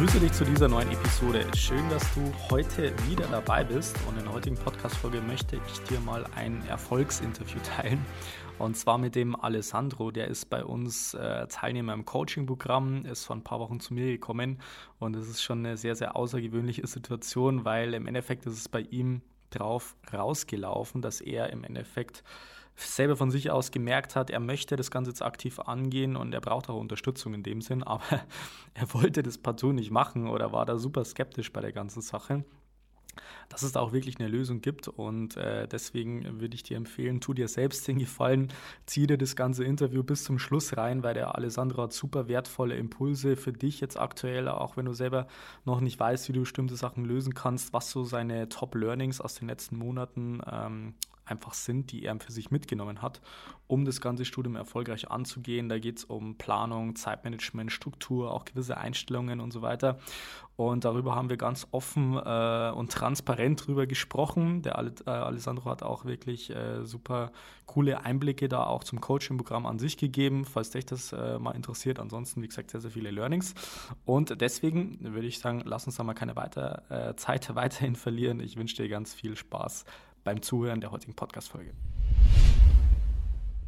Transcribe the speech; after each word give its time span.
Grüße 0.00 0.18
dich 0.18 0.32
zu 0.32 0.46
dieser 0.46 0.66
neuen 0.66 0.90
Episode. 0.90 1.44
Schön, 1.54 1.86
dass 1.90 2.02
du 2.14 2.32
heute 2.48 2.90
wieder 3.06 3.26
dabei 3.26 3.62
bist. 3.62 3.94
Und 4.08 4.16
in 4.16 4.24
der 4.24 4.32
heutigen 4.32 4.56
Podcast-Folge 4.56 5.20
möchte 5.20 5.56
ich 5.56 5.80
dir 5.90 6.00
mal 6.00 6.24
ein 6.34 6.66
Erfolgsinterview 6.68 7.58
teilen. 7.76 8.02
Und 8.58 8.78
zwar 8.78 8.96
mit 8.96 9.14
dem 9.14 9.36
Alessandro. 9.36 10.10
Der 10.10 10.28
ist 10.28 10.48
bei 10.48 10.64
uns 10.64 11.12
äh, 11.12 11.46
Teilnehmer 11.48 11.92
im 11.92 12.06
Coaching-Programm, 12.06 13.04
ist 13.04 13.26
vor 13.26 13.36
ein 13.36 13.44
paar 13.44 13.60
Wochen 13.60 13.78
zu 13.78 13.92
mir 13.92 14.06
gekommen. 14.06 14.62
Und 14.98 15.16
es 15.16 15.28
ist 15.28 15.42
schon 15.42 15.58
eine 15.58 15.76
sehr, 15.76 15.94
sehr 15.94 16.16
außergewöhnliche 16.16 16.86
Situation, 16.86 17.66
weil 17.66 17.92
im 17.92 18.06
Endeffekt 18.06 18.46
ist 18.46 18.54
es 18.54 18.70
bei 18.70 18.80
ihm 18.80 19.20
drauf 19.50 19.96
rausgelaufen, 20.10 21.02
dass 21.02 21.20
er 21.20 21.50
im 21.50 21.62
Endeffekt 21.62 22.24
selber 22.88 23.16
von 23.16 23.30
sich 23.30 23.50
aus 23.50 23.70
gemerkt 23.70 24.16
hat, 24.16 24.30
er 24.30 24.40
möchte 24.40 24.76
das 24.76 24.90
Ganze 24.90 25.10
jetzt 25.10 25.22
aktiv 25.22 25.58
angehen 25.60 26.16
und 26.16 26.32
er 26.32 26.40
braucht 26.40 26.68
auch 26.68 26.78
Unterstützung 26.78 27.34
in 27.34 27.42
dem 27.42 27.60
Sinn, 27.62 27.82
aber 27.84 28.22
er 28.74 28.94
wollte 28.94 29.22
das 29.22 29.38
partout 29.38 29.72
nicht 29.72 29.90
machen 29.90 30.28
oder 30.28 30.52
war 30.52 30.66
da 30.66 30.78
super 30.78 31.04
skeptisch 31.04 31.52
bei 31.52 31.60
der 31.60 31.72
ganzen 31.72 32.02
Sache 32.02 32.44
dass 33.48 33.62
es 33.62 33.72
da 33.72 33.80
auch 33.80 33.92
wirklich 33.92 34.18
eine 34.18 34.28
Lösung 34.28 34.60
gibt. 34.60 34.88
Und 34.88 35.36
äh, 35.36 35.66
deswegen 35.68 36.40
würde 36.40 36.54
ich 36.54 36.62
dir 36.62 36.76
empfehlen, 36.76 37.20
tu 37.20 37.34
dir 37.34 37.48
selbst 37.48 37.86
den 37.88 37.98
Gefallen, 37.98 38.48
zieh 38.86 39.06
dir 39.06 39.18
das 39.18 39.36
ganze 39.36 39.64
Interview 39.64 40.02
bis 40.02 40.24
zum 40.24 40.38
Schluss 40.38 40.76
rein, 40.76 41.02
weil 41.02 41.14
der 41.14 41.34
Alessandro 41.34 41.82
hat 41.82 41.92
super 41.92 42.28
wertvolle 42.28 42.76
Impulse 42.76 43.36
für 43.36 43.52
dich 43.52 43.80
jetzt 43.80 43.98
aktuell, 43.98 44.48
auch 44.48 44.76
wenn 44.76 44.86
du 44.86 44.92
selber 44.92 45.26
noch 45.64 45.80
nicht 45.80 45.98
weißt, 45.98 46.28
wie 46.28 46.32
du 46.32 46.40
bestimmte 46.40 46.76
Sachen 46.76 47.04
lösen 47.04 47.34
kannst, 47.34 47.72
was 47.72 47.90
so 47.90 48.04
seine 48.04 48.48
Top-Learnings 48.48 49.20
aus 49.20 49.34
den 49.34 49.48
letzten 49.48 49.76
Monaten 49.76 50.40
ähm, 50.50 50.94
einfach 51.30 51.54
sind, 51.54 51.92
die 51.92 52.04
er 52.04 52.18
für 52.20 52.32
sich 52.32 52.50
mitgenommen 52.50 53.02
hat, 53.02 53.20
um 53.66 53.84
das 53.84 54.00
ganze 54.00 54.24
Studium 54.24 54.56
erfolgreich 54.56 55.10
anzugehen. 55.10 55.68
Da 55.68 55.78
geht 55.78 55.98
es 55.98 56.04
um 56.04 56.36
Planung, 56.36 56.96
Zeitmanagement, 56.96 57.70
Struktur, 57.70 58.32
auch 58.32 58.44
gewisse 58.44 58.76
Einstellungen 58.76 59.40
und 59.40 59.52
so 59.52 59.62
weiter. 59.62 59.98
Und 60.56 60.84
darüber 60.84 61.14
haben 61.14 61.30
wir 61.30 61.38
ganz 61.38 61.66
offen 61.70 62.18
äh, 62.18 62.70
und 62.74 62.92
transparent 62.92 63.66
drüber 63.66 63.86
gesprochen. 63.86 64.60
Der 64.60 64.78
äh, 64.78 65.10
Alessandro 65.10 65.70
hat 65.70 65.82
auch 65.82 66.04
wirklich 66.04 66.50
äh, 66.50 66.84
super 66.84 67.32
coole 67.64 68.04
Einblicke 68.04 68.48
da 68.48 68.64
auch 68.64 68.84
zum 68.84 69.00
Coaching-Programm 69.00 69.64
an 69.64 69.78
sich 69.78 69.96
gegeben, 69.96 70.44
falls 70.44 70.68
dich 70.70 70.84
das 70.84 71.12
äh, 71.12 71.38
mal 71.38 71.52
interessiert. 71.52 71.98
Ansonsten, 71.98 72.42
wie 72.42 72.48
gesagt, 72.48 72.72
sehr, 72.72 72.80
sehr 72.80 72.90
viele 72.90 73.10
Learnings. 73.10 73.54
Und 74.04 74.40
deswegen 74.42 74.98
würde 75.00 75.28
ich 75.28 75.38
sagen, 75.38 75.62
lass 75.64 75.86
uns 75.86 75.96
da 75.96 76.02
mal 76.02 76.12
keine 76.12 76.36
weiter, 76.36 76.82
äh, 76.90 77.16
Zeit 77.16 77.54
weiterhin 77.54 77.96
verlieren. 77.96 78.40
Ich 78.40 78.56
wünsche 78.56 78.82
dir 78.82 78.88
ganz 78.88 79.14
viel 79.14 79.36
Spaß 79.36 79.86
beim 80.24 80.42
Zuhören 80.42 80.80
der 80.80 80.90
heutigen 80.90 81.14
Podcast-Folge. 81.14 81.72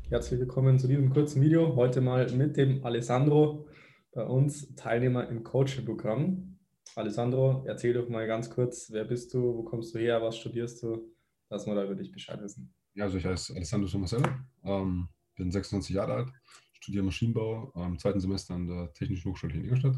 Herzlich 0.09 0.41
willkommen 0.41 0.79
zu 0.79 0.89
diesem 0.89 1.11
kurzen 1.11 1.41
Video. 1.41 1.75
Heute 1.75 2.01
mal 2.01 2.31
mit 2.33 2.57
dem 2.57 2.85
Alessandro, 2.85 3.67
bei 4.13 4.25
uns 4.25 4.75
Teilnehmer 4.75 5.29
im 5.29 5.43
Coaching-Programm. 5.43 6.59
Alessandro, 6.97 7.65
erzähl 7.67 7.95
doch 7.95 8.09
mal 8.09 8.27
ganz 8.27 8.51
kurz, 8.51 8.91
wer 8.91 9.05
bist 9.05 9.33
du, 9.33 9.41
wo 9.41 9.63
kommst 9.63 9.95
du 9.95 9.99
her, 9.99 10.21
was 10.21 10.37
studierst 10.37 10.83
du, 10.83 11.11
dass 11.49 11.67
wir 11.67 11.75
da 11.75 11.85
über 11.85 11.95
dich 11.95 12.13
Bescheid 12.13 12.41
wissen. 12.43 12.75
Ja, 12.95 13.05
also 13.05 13.17
ich 13.17 13.25
heiße 13.25 13.55
Alessandro 13.55 13.89
Tomasello, 13.89 14.29
ähm, 14.65 15.09
bin 15.37 15.51
26 15.51 15.97
Jahre 15.97 16.15
alt, 16.15 16.29
studiere 16.75 17.05
Maschinenbau 17.05 17.73
im 17.77 17.99
zweiten 17.99 18.21
Semester 18.21 18.55
an 18.55 18.67
der 18.67 18.93
Technischen 18.93 19.31
Hochschule 19.31 19.55
hier 19.55 19.63
in 19.63 19.69
Ingolstadt. 19.69 19.97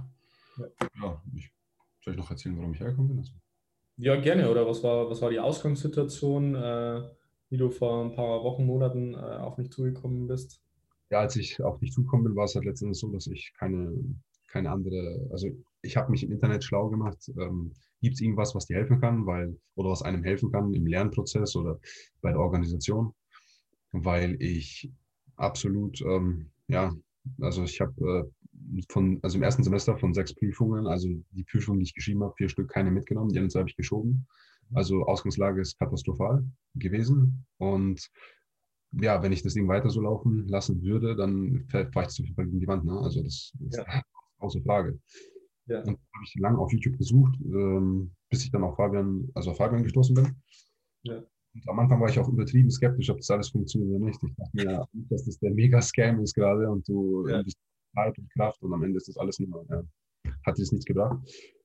Ja, 0.58 0.88
ja 1.02 1.22
ich 1.34 1.50
soll 2.04 2.14
ich 2.14 2.18
noch 2.18 2.30
erzählen, 2.30 2.56
warum 2.58 2.74
ich 2.74 2.80
hergekommen 2.80 3.08
bin? 3.08 3.18
Also, 3.18 3.32
ja, 3.96 4.16
gerne. 4.16 4.50
Oder 4.50 4.66
was 4.66 4.82
war, 4.82 5.08
was 5.10 5.22
war 5.22 5.30
die 5.30 5.40
Ausgangssituation, 5.40 6.54
äh, 6.54 7.02
wie 7.50 7.56
du 7.56 7.70
vor 7.70 8.04
ein 8.04 8.14
paar 8.14 8.42
Wochen, 8.42 8.66
Monaten 8.66 9.14
äh, 9.14 9.16
auf 9.16 9.58
mich 9.58 9.70
zugekommen 9.70 10.26
bist? 10.26 10.60
Ja, 11.10 11.20
als 11.20 11.36
ich 11.36 11.62
auf 11.62 11.78
dich 11.78 11.92
zugekommen 11.92 12.24
bin, 12.24 12.36
war 12.36 12.44
es 12.44 12.54
halt 12.54 12.64
letztendlich 12.64 12.98
so, 12.98 13.08
dass 13.10 13.26
ich 13.26 13.52
keine, 13.58 13.92
keine 14.48 14.70
andere, 14.70 15.28
also 15.30 15.48
ich 15.82 15.96
habe 15.96 16.10
mich 16.10 16.24
im 16.24 16.32
Internet 16.32 16.64
schlau 16.64 16.88
gemacht. 16.88 17.30
Ähm, 17.38 17.72
Gibt 18.00 18.14
es 18.14 18.20
irgendwas, 18.20 18.54
was 18.54 18.66
dir 18.66 18.76
helfen 18.76 19.00
kann, 19.00 19.26
weil, 19.26 19.56
oder 19.76 19.90
was 19.90 20.02
einem 20.02 20.24
helfen 20.24 20.50
kann 20.50 20.74
im 20.74 20.86
Lernprozess 20.86 21.56
oder 21.56 21.78
bei 22.20 22.30
der 22.30 22.40
Organisation? 22.40 23.14
Weil 23.92 24.36
ich 24.42 24.90
absolut, 25.36 26.00
ähm, 26.02 26.50
ja, 26.68 26.92
also 27.40 27.62
ich 27.62 27.80
habe 27.80 28.26
äh, 28.26 28.43
von, 28.90 29.18
also 29.22 29.36
im 29.36 29.42
ersten 29.42 29.62
Semester 29.62 29.96
von 29.96 30.14
sechs 30.14 30.34
Prüfungen, 30.34 30.86
also 30.86 31.08
die 31.32 31.44
Prüfungen, 31.44 31.80
die 31.80 31.84
ich 31.84 31.94
geschrieben 31.94 32.22
habe, 32.22 32.34
vier 32.36 32.48
Stück 32.48 32.68
keine 32.68 32.90
mitgenommen, 32.90 33.30
die 33.30 33.38
anderen 33.38 33.58
habe 33.58 33.68
ich 33.68 33.76
geschoben. 33.76 34.26
Also 34.72 35.04
Ausgangslage 35.04 35.60
ist 35.60 35.78
katastrophal 35.78 36.44
gewesen. 36.74 37.46
Und 37.58 38.10
ja, 38.92 39.22
wenn 39.22 39.32
ich 39.32 39.42
das 39.42 39.54
Ding 39.54 39.68
weiter 39.68 39.90
so 39.90 40.00
laufen 40.00 40.48
lassen 40.48 40.82
würde, 40.82 41.16
dann 41.16 41.66
fahre 41.68 41.88
ich 42.02 42.08
zu 42.08 42.22
viel 42.22 42.34
gegen 42.34 42.60
die 42.60 42.66
Wand. 42.66 42.84
Ne? 42.84 42.98
Also 42.98 43.22
das 43.22 43.52
ist 43.66 43.76
ja. 43.76 43.84
außer 44.38 44.60
Frage. 44.62 44.98
Ja. 45.66 45.80
Und 45.80 45.88
habe 45.88 46.24
ich 46.24 46.34
lange 46.36 46.58
auf 46.58 46.72
YouTube 46.72 46.98
gesucht, 46.98 47.34
ähm, 47.44 48.12
bis 48.30 48.44
ich 48.44 48.50
dann 48.50 48.64
auf 48.64 48.76
Fabian, 48.76 49.28
also 49.34 49.50
auf 49.50 49.56
Fabian 49.56 49.82
gestoßen 49.82 50.14
bin. 50.14 50.34
Ja. 51.02 51.22
Und 51.54 51.68
am 51.68 51.78
Anfang 51.78 52.00
war 52.00 52.08
ich 52.08 52.18
auch 52.18 52.28
übertrieben 52.28 52.70
skeptisch, 52.70 53.10
ob 53.10 53.18
das 53.18 53.30
alles 53.30 53.48
funktioniert 53.50 53.90
oder 53.90 54.06
nicht. 54.06 54.22
Ich 54.22 54.34
dachte 54.34 54.50
mir, 54.52 54.64
ja, 54.64 54.88
dass 54.92 55.24
das 55.24 55.38
der 55.38 55.52
Mega-Scam 55.52 56.20
ist 56.20 56.34
gerade 56.34 56.70
und 56.70 56.86
du 56.88 57.28
ja. 57.28 57.42
Zeit 57.94 58.18
und 58.18 58.30
Kraft 58.32 58.62
und 58.62 58.72
am 58.72 58.82
Ende 58.82 58.96
ist 58.96 59.08
das 59.08 59.16
alles 59.16 59.38
nur, 59.38 59.64
ja, 59.68 59.82
hat 60.44 60.58
es 60.58 60.72
nichts 60.72 60.84
gebracht. 60.84 61.18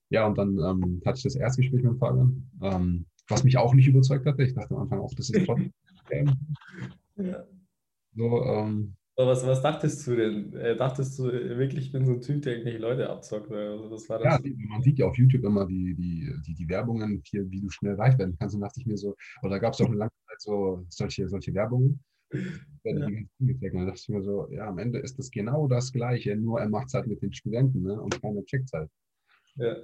Ja, 0.10 0.26
und 0.26 0.38
dann 0.38 0.58
ähm, 0.58 1.02
hatte 1.06 1.18
ich 1.18 1.24
das 1.24 1.36
Erstgespräch 1.36 1.84
mit 1.84 2.00
Fabian, 2.00 2.50
ähm, 2.62 3.06
was 3.28 3.44
mich 3.44 3.58
auch 3.58 3.74
nicht 3.74 3.88
überzeugt 3.88 4.26
hatte. 4.26 4.44
Ich 4.44 4.54
dachte 4.54 4.74
am 4.76 4.82
Anfang 4.82 5.00
auch, 5.00 5.14
das 5.16 5.30
ist 5.30 5.46
trotzdem. 5.46 5.72
ja. 7.18 7.46
So, 8.16 8.44
ähm, 8.44 8.96
was, 9.16 9.46
was 9.46 9.62
dachtest 9.62 10.08
du 10.08 10.16
denn? 10.16 10.54
Äh, 10.54 10.78
dachtest 10.78 11.20
du 11.20 11.26
wirklich, 11.26 11.88
ich 11.88 11.92
bin 11.92 12.06
so 12.06 12.14
ein 12.14 12.22
Typ, 12.22 12.42
der 12.42 12.54
irgendwelche 12.54 12.80
Leute 12.80 13.10
abzockt? 13.10 13.52
Also 13.52 13.92
was 13.92 14.08
war 14.08 14.20
das? 14.20 14.42
Ja, 14.44 14.52
man 14.70 14.82
sieht 14.82 14.98
ja 14.98 15.08
auf 15.08 15.18
YouTube 15.18 15.44
immer 15.44 15.66
die, 15.66 15.94
die, 15.96 16.34
die, 16.48 16.54
die 16.54 16.70
Werbungen, 16.70 17.22
hier, 17.26 17.50
wie 17.52 17.60
du 17.60 17.70
schnell 17.70 17.96
reich 17.96 18.18
werden 18.18 18.38
kannst. 18.40 18.56
Und 18.56 18.62
dachte 18.62 18.80
ich 18.80 18.86
mir 18.86 18.98
so, 18.98 19.16
oder 19.42 19.52
da 19.52 19.60
gab 19.60 19.74
es 19.74 19.82
auch 19.82 19.88
eine 19.88 19.98
lange 19.98 20.12
Zeit 20.26 20.42
so 20.42 20.86
solche, 20.88 21.28
solche 21.28 21.54
Werbungen 21.54 22.02
werde 22.30 23.00
ja. 23.00 23.08
die 23.40 23.60
Da 23.60 23.86
dachte 23.86 24.00
ich 24.00 24.10
mir 24.10 24.24
so, 24.24 24.48
ja, 24.52 24.68
am 24.68 24.78
Ende 24.78 25.00
ist 25.00 25.18
das 25.20 25.32
genau 25.32 25.68
das 25.68 25.92
Gleiche, 25.92 26.36
nur 26.36 26.60
er 26.60 26.70
macht 26.70 26.88
es 26.88 26.94
halt 26.94 27.08
mit 27.08 27.22
den 27.22 27.34
Studenten 27.34 27.84
ne? 27.84 28.00
und 28.00 28.22
keiner 28.22 28.44
checkt 28.46 28.72
halt. 28.74 28.90
Ja. 29.56 29.76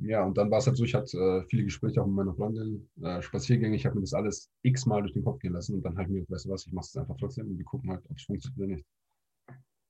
Ja, 0.00 0.24
und 0.24 0.38
dann 0.38 0.50
war 0.50 0.58
es 0.58 0.66
halt 0.66 0.78
so, 0.78 0.84
ich 0.84 0.94
hatte 0.94 1.18
äh, 1.18 1.44
viele 1.48 1.64
Gespräche 1.64 2.00
auch 2.00 2.06
mit 2.06 2.14
meiner 2.14 2.34
Freundin, 2.34 2.88
äh, 3.02 3.20
Spaziergänge, 3.20 3.76
ich 3.76 3.84
habe 3.84 3.96
mir 3.96 4.00
das 4.00 4.14
alles 4.14 4.50
x-mal 4.62 5.02
durch 5.02 5.12
den 5.12 5.22
Kopf 5.22 5.40
gehen 5.40 5.52
lassen 5.52 5.74
und 5.74 5.82
dann 5.82 6.00
ich 6.00 6.08
mir, 6.08 6.24
weißt 6.28 6.46
du 6.46 6.48
was, 6.48 6.66
ich 6.66 6.72
mache 6.72 6.86
es 6.86 6.96
einfach 6.96 7.16
trotzdem 7.18 7.48
und 7.48 7.58
wir 7.58 7.64
gucken 7.64 7.90
halt, 7.90 8.02
ob 8.08 8.16
es 8.16 8.24
funktioniert 8.24 8.58
oder 8.58 8.68
nicht. 8.68 8.86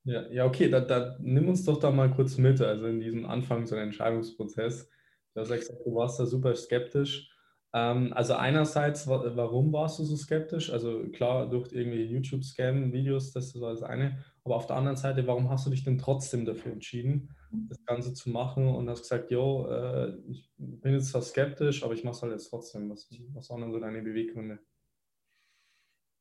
Ja, 0.03 0.27
ja 0.29 0.45
okay, 0.45 0.69
da, 0.69 0.81
da, 0.81 1.17
nimm 1.21 1.47
uns 1.47 1.63
doch 1.63 1.79
da 1.79 1.89
mal 1.89 2.11
kurz 2.11 2.37
mit, 2.37 2.59
also 2.59 2.87
in 2.87 2.99
diesem 2.99 3.25
Anfangs- 3.25 3.71
und 3.71 3.77
Entscheidungsprozess. 3.77 4.89
Du 5.33 5.41
hast 5.41 5.49
gesagt, 5.49 5.79
du 5.85 5.95
warst 5.95 6.19
da 6.19 6.25
super 6.25 6.53
skeptisch. 6.53 7.32
Ähm, 7.75 8.13
also 8.13 8.35
einerseits, 8.35 9.07
warum 9.07 9.73
warst 9.73 9.97
du 9.97 10.03
so 10.03 10.15
skeptisch? 10.15 10.71
Also 10.71 11.09
klar, 11.09 11.49
durch 11.49 11.71
irgendwie 11.71 12.03
YouTube-Scam-Videos, 12.03 13.31
das 13.31 13.47
ist 13.47 13.61
das 13.61 13.81
eine. 13.81 14.23
Aber 14.43 14.55
auf 14.55 14.67
der 14.67 14.75
anderen 14.75 14.97
Seite, 14.97 15.25
warum 15.25 15.49
hast 15.49 15.65
du 15.65 15.71
dich 15.71 15.83
denn 15.83 15.97
trotzdem 15.97 16.45
dafür 16.45 16.71
entschieden, 16.71 17.35
das 17.51 17.83
Ganze 17.85 18.13
zu 18.13 18.29
machen 18.29 18.67
und 18.67 18.89
hast 18.89 19.01
gesagt, 19.01 19.31
jo, 19.31 19.67
äh, 19.67 20.15
ich 20.29 20.51
bin 20.57 20.93
jetzt 20.93 21.09
zwar 21.09 21.21
skeptisch, 21.21 21.83
aber 21.83 21.93
ich 21.93 22.03
mache 22.03 22.15
es 22.15 22.21
halt 22.21 22.31
jetzt 22.33 22.49
trotzdem. 22.49 22.89
Was, 22.89 23.09
was 23.33 23.49
waren 23.49 23.61
denn 23.61 23.71
so 23.71 23.79
deine 23.79 24.03
Beweggründe? 24.03 24.59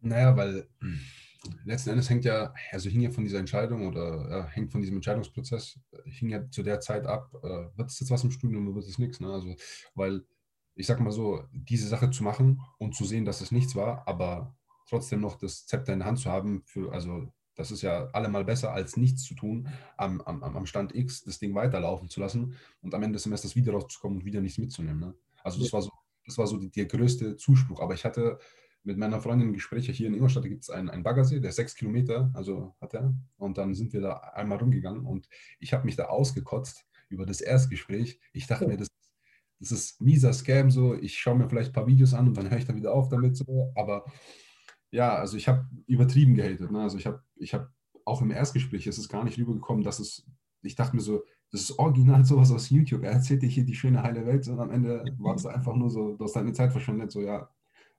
Naja, 0.00 0.36
weil 0.36 0.66
letzten 1.64 1.90
Endes 1.90 2.08
hängt 2.08 2.24
ja, 2.24 2.54
also 2.70 2.88
hing 2.88 3.02
ja 3.02 3.10
von 3.10 3.24
dieser 3.24 3.38
Entscheidung 3.38 3.86
oder 3.88 4.28
ja, 4.30 4.46
hängt 4.46 4.72
von 4.72 4.80
diesem 4.80 4.96
Entscheidungsprozess, 4.96 5.78
hing 6.04 6.30
ja 6.30 6.48
zu 6.50 6.62
der 6.62 6.80
Zeit 6.80 7.06
ab, 7.06 7.30
äh, 7.42 7.76
wird 7.76 7.90
es 7.90 8.00
jetzt 8.00 8.10
was 8.10 8.24
im 8.24 8.30
Studium 8.30 8.66
oder 8.66 8.76
wird 8.76 8.86
es 8.86 8.98
nichts? 8.98 9.20
Ne? 9.20 9.32
Also, 9.32 9.54
weil 9.94 10.24
ich 10.74 10.86
sag 10.86 11.00
mal 11.00 11.12
so, 11.12 11.44
diese 11.52 11.88
Sache 11.88 12.10
zu 12.10 12.24
machen 12.24 12.60
und 12.78 12.94
zu 12.94 13.04
sehen, 13.04 13.24
dass 13.24 13.40
es 13.40 13.52
nichts 13.52 13.76
war, 13.76 14.06
aber 14.06 14.56
trotzdem 14.88 15.20
noch 15.20 15.36
das 15.36 15.66
Zepter 15.66 15.92
in 15.92 16.00
der 16.00 16.08
Hand 16.08 16.18
zu 16.18 16.30
haben, 16.30 16.62
für, 16.64 16.92
also 16.92 17.28
das 17.54 17.70
ist 17.70 17.82
ja 17.82 18.06
allemal 18.12 18.44
besser, 18.44 18.72
als 18.72 18.96
nichts 18.96 19.22
zu 19.24 19.34
tun, 19.34 19.68
am, 19.96 20.20
am, 20.22 20.42
am 20.42 20.66
Stand 20.66 20.94
X 20.94 21.22
das 21.22 21.38
Ding 21.38 21.54
weiterlaufen 21.54 22.08
zu 22.08 22.20
lassen 22.20 22.56
und 22.80 22.94
am 22.94 23.02
Ende 23.02 23.16
des 23.16 23.24
Semesters 23.24 23.56
wieder 23.56 23.72
rauszukommen 23.72 24.18
und 24.18 24.24
wieder 24.24 24.40
nichts 24.40 24.58
mitzunehmen. 24.58 25.00
Ne? 25.00 25.14
Also 25.42 25.60
das 25.60 25.72
war 25.72 25.82
so, 25.82 25.90
das 26.26 26.38
war 26.38 26.46
so 26.46 26.56
die, 26.56 26.70
der 26.70 26.86
größte 26.86 27.36
Zuspruch. 27.36 27.80
Aber 27.80 27.94
ich 27.94 28.04
hatte 28.04 28.38
mit 28.84 28.96
meiner 28.96 29.20
Freundin 29.20 29.52
Gespräche 29.52 29.92
hier 29.92 30.08
in 30.08 30.14
Ingolstadt, 30.14 30.44
da 30.44 30.48
gibt 30.48 30.62
es 30.62 30.70
einen, 30.70 30.88
einen 30.88 31.02
Baggersee, 31.02 31.40
der 31.40 31.52
sechs 31.52 31.74
Kilometer, 31.74 32.30
also 32.34 32.74
hat 32.80 32.94
er. 32.94 33.14
Und 33.36 33.58
dann 33.58 33.74
sind 33.74 33.92
wir 33.92 34.00
da 34.00 34.14
einmal 34.34 34.58
rumgegangen 34.58 35.04
und 35.04 35.28
ich 35.60 35.72
habe 35.72 35.84
mich 35.84 35.96
da 35.96 36.06
ausgekotzt 36.06 36.86
über 37.08 37.26
das 37.26 37.40
Erstgespräch. 37.40 38.18
Ich 38.32 38.46
dachte 38.46 38.66
mir, 38.66 38.76
das 38.76 38.88
das 39.62 39.70
ist 39.70 40.00
mieser 40.00 40.32
Scam 40.32 40.70
so. 40.70 40.94
Ich 40.94 41.18
schaue 41.18 41.36
mir 41.36 41.48
vielleicht 41.48 41.70
ein 41.70 41.74
paar 41.74 41.86
Videos 41.86 42.14
an 42.14 42.26
und 42.28 42.36
dann 42.36 42.50
höre 42.50 42.58
ich 42.58 42.66
da 42.66 42.74
wieder 42.74 42.92
auf 42.92 43.08
damit 43.08 43.36
so. 43.36 43.72
Aber 43.76 44.04
ja, 44.90 45.14
also 45.14 45.36
ich 45.36 45.46
habe 45.46 45.66
übertrieben 45.86 46.34
gehatet. 46.34 46.70
Ne? 46.70 46.80
Also 46.80 46.98
ich 46.98 47.06
habe, 47.06 47.22
ich 47.36 47.54
habe 47.54 47.72
auch 48.04 48.20
im 48.22 48.32
Erstgespräch 48.32 48.86
ist 48.88 48.98
es 48.98 49.08
gar 49.08 49.22
nicht 49.22 49.38
rübergekommen, 49.38 49.84
dass 49.84 50.00
es, 50.00 50.26
ich 50.62 50.74
dachte 50.74 50.96
mir 50.96 51.02
so, 51.02 51.22
das 51.52 51.60
ist 51.62 51.78
original 51.78 52.24
sowas 52.24 52.50
aus 52.50 52.70
YouTube. 52.70 53.04
Er 53.04 53.12
erzählt 53.12 53.42
dir 53.42 53.48
hier 53.48 53.64
die 53.64 53.74
schöne 53.74 54.02
heile 54.02 54.26
Welt 54.26 54.48
und 54.48 54.58
am 54.58 54.70
Ende 54.70 55.04
war 55.18 55.36
es 55.36 55.46
einfach 55.46 55.76
nur 55.76 55.90
so, 55.90 56.16
du 56.16 56.24
hast 56.24 56.34
deine 56.34 56.52
Zeit 56.52 56.72
verschwendet, 56.72 57.12
so 57.12 57.20
ja, 57.20 57.48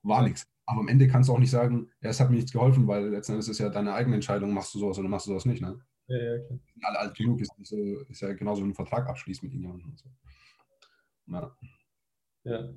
war 0.02 0.24
nichts. 0.24 0.46
Aber 0.66 0.82
am 0.82 0.88
Ende 0.90 1.08
kannst 1.08 1.30
du 1.30 1.34
auch 1.34 1.40
nicht 1.40 1.52
sagen, 1.52 1.90
ja, 2.02 2.10
es 2.10 2.20
hat 2.20 2.30
mir 2.30 2.36
nichts 2.36 2.52
geholfen, 2.52 2.88
weil 2.88 3.10
letztendlich 3.10 3.48
ist 3.48 3.52
es 3.54 3.60
ja 3.60 3.70
deine 3.70 3.94
eigene 3.94 4.16
Entscheidung, 4.16 4.54
machst 4.54 4.74
du 4.74 4.80
sowas 4.80 5.00
oder 5.00 5.08
machst 5.08 5.28
du 5.28 5.32
sowas 5.32 5.46
nicht, 5.46 5.62
ne? 5.62 5.80
Ja, 6.08 6.18
ja, 6.18 6.40
klar. 6.40 6.60
Alle 6.82 7.00
alt 7.00 7.16
genug 7.16 7.40
ist, 7.40 7.52
ist, 7.60 7.72
ist 7.72 8.22
ja 8.22 8.34
genauso 8.34 8.64
ein 8.64 8.74
Vertrag 8.74 9.08
abschließt 9.08 9.44
mit 9.44 9.54
irgendjemandem. 9.54 9.96
So. 9.96 10.10
Ja. 11.28 11.58
ja. 12.44 12.70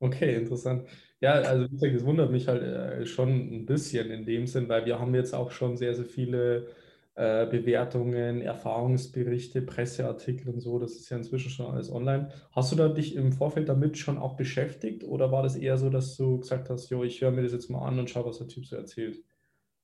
Okay, 0.00 0.36
interessant. 0.36 0.88
Ja, 1.20 1.34
also 1.34 1.66
wie 1.66 1.70
gesagt, 1.70 1.94
es 1.94 2.04
wundert 2.06 2.30
mich 2.30 2.48
halt 2.48 2.62
äh, 2.62 3.06
schon 3.06 3.30
ein 3.30 3.66
bisschen 3.66 4.10
in 4.10 4.26
dem 4.26 4.46
Sinn, 4.46 4.68
weil 4.68 4.86
wir 4.86 5.00
haben 5.00 5.14
jetzt 5.14 5.34
auch 5.34 5.50
schon 5.52 5.76
sehr, 5.78 5.94
sehr 5.94 6.04
viele 6.06 6.68
äh, 7.14 7.46
Bewertungen, 7.46 8.42
Erfahrungsberichte, 8.42 9.62
Presseartikel 9.62 10.50
und 10.54 10.60
so. 10.60 10.78
Das 10.78 10.92
ist 10.96 11.10
ja 11.10 11.16
inzwischen 11.18 11.50
schon 11.50 11.66
alles 11.66 11.90
online. 11.90 12.30
Hast 12.52 12.72
du 12.72 12.76
da 12.76 12.88
dich 12.88 13.16
im 13.16 13.32
Vorfeld 13.32 13.68
damit 13.68 13.98
schon 13.98 14.18
auch 14.18 14.36
beschäftigt 14.36 15.04
oder 15.04 15.32
war 15.32 15.42
das 15.42 15.56
eher 15.56 15.78
so, 15.78 15.90
dass 15.90 16.16
du 16.16 16.40
gesagt 16.40 16.70
hast, 16.70 16.90
jo, 16.90 17.04
ich 17.04 17.20
höre 17.22 17.32
mir 17.32 17.42
das 17.42 17.52
jetzt 17.52 17.70
mal 17.70 17.86
an 17.86 17.98
und 17.98 18.10
schaue, 18.10 18.26
was 18.26 18.38
der 18.38 18.48
Typ 18.48 18.66
so 18.66 18.76
erzählt? 18.76 19.24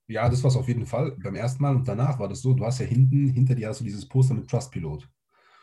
Ja, 0.08 0.28
das 0.28 0.42
war 0.42 0.50
es 0.50 0.56
auf 0.56 0.68
jeden 0.68 0.84
Fall. 0.86 1.16
Beim 1.22 1.36
ersten 1.36 1.62
Mal 1.62 1.74
und 1.76 1.88
danach 1.88 2.18
war 2.18 2.28
das 2.28 2.42
so, 2.42 2.52
du 2.52 2.64
hast 2.66 2.80
ja 2.80 2.86
hinten, 2.86 3.30
hinter 3.30 3.54
dir 3.54 3.68
hast 3.68 3.80
du 3.80 3.84
dieses 3.84 4.06
Poster 4.06 4.34
mit 4.34 4.50
Trustpilot. 4.50 5.08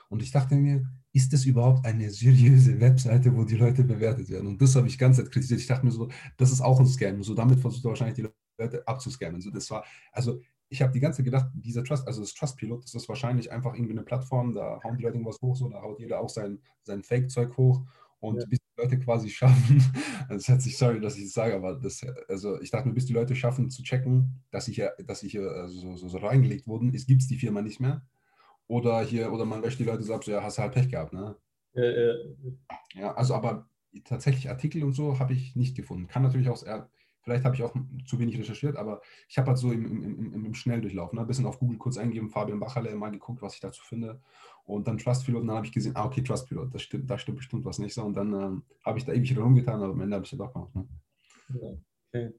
Und 0.10 0.24
ich 0.24 0.32
dachte 0.32 0.56
mir, 0.56 0.90
ist 1.14 1.34
das 1.34 1.46
überhaupt 1.46 1.86
eine 1.86 2.10
seriöse 2.10 2.80
Webseite, 2.80 3.36
wo 3.36 3.44
die 3.44 3.56
Leute 3.56 3.84
bewertet 3.84 4.30
werden? 4.30 4.48
Und 4.48 4.62
das 4.62 4.76
habe 4.76 4.88
ich 4.88 4.98
ganz 4.98 5.18
kritisiert. 5.18 5.60
Ich 5.60 5.68
dachte 5.68 5.86
mir 5.86 5.92
so, 5.92 6.10
das 6.38 6.52
ist 6.52 6.62
auch 6.62 6.80
ein 6.80 6.88
Scam. 6.88 7.24
So 7.24 7.34
damit 7.34 7.60
versucht 7.60 7.86
er 7.86 7.90
wahrscheinlich 7.90 8.16
die 8.16 8.28
Leute 8.60 8.88
abzuscammen. 8.88 9.42
So, 9.42 9.52
das 9.52 9.70
war, 9.70 9.84
also 10.12 10.42
ich 10.70 10.82
habe 10.82 10.92
die 10.92 11.00
ganze 11.00 11.18
Zeit 11.18 11.26
gedacht, 11.26 11.48
dieser 11.54 11.84
Trust, 11.84 12.08
also 12.08 12.22
das 12.22 12.34
Trustpilot, 12.34 12.84
das 12.84 12.94
ist 12.94 13.08
wahrscheinlich 13.08 13.52
einfach 13.52 13.74
irgendwie 13.74 13.94
eine 13.94 14.04
Plattform, 14.04 14.54
da 14.54 14.80
hauen 14.84 14.98
die 14.98 15.04
Leute 15.04 15.16
irgendwas 15.16 15.42
hoch, 15.42 15.56
so, 15.56 15.70
da 15.70 15.82
haut 15.82 16.00
jeder 16.00 16.20
auch 16.20 16.30
sein, 16.30 16.60
sein 16.84 17.04
Fake-Zeug 17.04 17.56
hoch 17.58 17.84
und 18.20 18.40
ja. 18.40 18.46
bis 18.48 18.60
die 18.60 18.82
Leute 18.82 19.00
quasi 19.00 19.30
schaffen, 19.32 19.84
das 20.30 20.48
hört 20.48 20.62
sich, 20.62 20.78
sorry, 20.78 21.00
dass 21.00 21.18
ich 21.18 21.26
das 21.26 21.34
sage, 21.34 21.56
aber 21.56 21.76
das, 21.76 22.02
also 22.28 22.60
ich 22.62 22.72
dachte 22.72 22.88
mir, 22.88 22.94
bis 22.94 23.06
die 23.06 23.14
Leute 23.14 23.36
schaffen 23.36 23.70
zu 23.70 23.84
checken, 23.84 24.42
dass 24.52 24.66
sie 24.66 24.74
hier, 24.74 24.94
dass 25.06 25.22
sie 25.22 25.30
hier 25.30 25.50
also 25.50 25.80
so, 25.80 25.96
so, 25.96 26.10
so 26.10 26.18
reingelegt 26.18 26.68
wurden, 26.68 26.92
gibt 26.92 27.22
es 27.22 27.28
die 27.28 27.38
Firma 27.38 27.62
nicht 27.62 27.80
mehr. 27.80 28.06
Oder 28.68 29.02
hier, 29.02 29.32
oder 29.32 29.46
man 29.46 29.64
wäscht 29.64 29.80
die 29.80 29.86
Leute 29.86 30.04
sagt, 30.04 30.26
so, 30.26 30.32
ja, 30.32 30.44
hast 30.44 30.60
halt 30.60 30.74
Pech 30.74 30.90
gehabt, 30.90 31.14
ne? 31.14 31.36
Ja, 31.74 31.84
ja. 31.84 32.14
ja 32.96 33.14
also 33.16 33.34
aber 33.34 33.70
tatsächlich 34.04 34.50
Artikel 34.50 34.84
und 34.84 34.94
so 34.94 35.20
habe 35.20 35.34
ich 35.34 35.56
nicht 35.56 35.76
gefunden. 35.76 36.08
Kann 36.08 36.24
natürlich 36.24 36.50
auch, 36.50 36.58
Vielleicht 37.28 37.44
habe 37.44 37.56
ich 37.56 37.62
auch 37.62 37.76
zu 38.06 38.20
wenig 38.20 38.40
recherchiert, 38.40 38.78
aber 38.78 39.02
ich 39.28 39.38
habe 39.38 39.50
halt 39.50 39.58
so 39.58 39.74
im, 39.74 39.86
im, 39.86 40.34
im, 40.34 40.46
im 40.46 40.54
Schnelldurchlauf 40.54 41.12
ne, 41.12 41.20
ein 41.20 41.28
bisschen 41.28 41.46
auf 41.46 41.60
Google 41.60 41.78
kurz 41.78 41.98
eingegeben, 41.98 42.30
Fabian 42.30 42.58
Bacherle, 42.58 42.96
mal 42.96 43.12
geguckt, 43.12 43.42
was 43.42 43.56
ich 43.56 43.60
dazu 43.60 43.84
finde. 43.84 44.22
Und 44.64 44.88
dann 44.88 44.98
Trustpilot, 44.98 45.42
und 45.42 45.48
dann 45.48 45.58
habe 45.58 45.66
ich 45.66 45.74
gesehen, 45.74 45.92
ah, 45.98 46.06
okay, 46.06 46.22
Trustpilot, 46.22 46.74
das 46.74 46.84
stimmt, 46.84 47.10
da 47.10 47.18
stimmt 47.18 47.40
bestimmt 47.40 47.66
was 47.66 47.80
nicht 47.80 47.94
so. 47.94 48.04
Und 48.04 48.14
dann 48.14 48.34
ähm, 48.34 48.64
habe 48.86 48.98
ich 48.98 49.04
da 49.04 49.12
ewig 49.12 49.38
rumgetan, 49.38 49.82
aber 49.82 49.92
am 49.92 50.00
Ende 50.00 50.16
habe 50.16 50.26
ich 50.26 50.32
es 50.32 50.38
doch 50.38 50.54
gemacht. 50.54 50.74
Ne? 50.74 50.88
okay. 52.14 52.34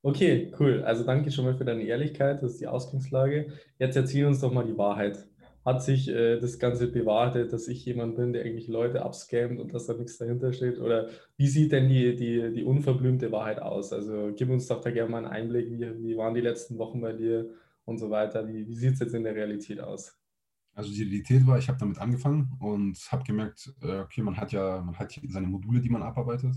okay, 0.00 0.54
cool. 0.58 0.82
Also 0.84 1.04
danke 1.04 1.30
schon 1.30 1.44
mal 1.44 1.58
für 1.58 1.66
deine 1.66 1.82
Ehrlichkeit, 1.82 2.42
das 2.42 2.52
ist 2.52 2.62
die 2.62 2.66
Ausgangslage. 2.66 3.52
Jetzt 3.78 3.96
erzähl 3.96 4.24
uns 4.24 4.40
doch 4.40 4.54
mal 4.54 4.64
die 4.64 4.78
Wahrheit 4.78 5.28
hat 5.68 5.82
sich 5.82 6.08
äh, 6.08 6.38
das 6.38 6.58
Ganze 6.58 6.90
bewahrheitet, 6.90 7.52
dass 7.52 7.68
ich 7.68 7.84
jemand 7.84 8.16
bin, 8.16 8.32
der 8.32 8.42
eigentlich 8.42 8.68
Leute 8.68 9.02
abscammt 9.02 9.60
und 9.60 9.74
dass 9.74 9.86
da 9.86 9.92
nichts 9.92 10.16
dahinter 10.16 10.54
steht? 10.54 10.78
Oder 10.78 11.10
wie 11.36 11.46
sieht 11.46 11.72
denn 11.72 11.90
die, 11.90 12.16
die, 12.16 12.54
die 12.54 12.64
unverblümte 12.64 13.30
Wahrheit 13.32 13.60
aus? 13.60 13.92
Also 13.92 14.32
gib 14.34 14.48
uns 14.48 14.66
doch 14.66 14.80
da 14.80 14.90
gerne 14.90 15.10
mal 15.10 15.18
einen 15.18 15.26
Einblick, 15.26 15.70
wie, 15.70 16.02
wie 16.02 16.16
waren 16.16 16.32
die 16.32 16.40
letzten 16.40 16.78
Wochen 16.78 17.02
bei 17.02 17.12
dir 17.12 17.50
und 17.84 17.98
so 17.98 18.08
weiter. 18.08 18.48
Wie, 18.48 18.66
wie 18.66 18.74
sieht 18.74 18.94
es 18.94 19.00
jetzt 19.00 19.14
in 19.14 19.24
der 19.24 19.34
Realität 19.34 19.78
aus? 19.80 20.18
Also 20.72 20.90
die 20.90 21.02
Realität 21.02 21.46
war, 21.46 21.58
ich 21.58 21.68
habe 21.68 21.78
damit 21.78 21.98
angefangen 21.98 22.56
und 22.60 22.96
habe 23.12 23.24
gemerkt, 23.24 23.70
äh, 23.82 23.98
okay, 23.98 24.22
man 24.22 24.38
hat 24.38 24.52
ja 24.52 24.80
man 24.80 24.98
hat 24.98 25.20
seine 25.28 25.48
Module, 25.48 25.82
die 25.82 25.90
man 25.90 26.02
abarbeitet. 26.02 26.54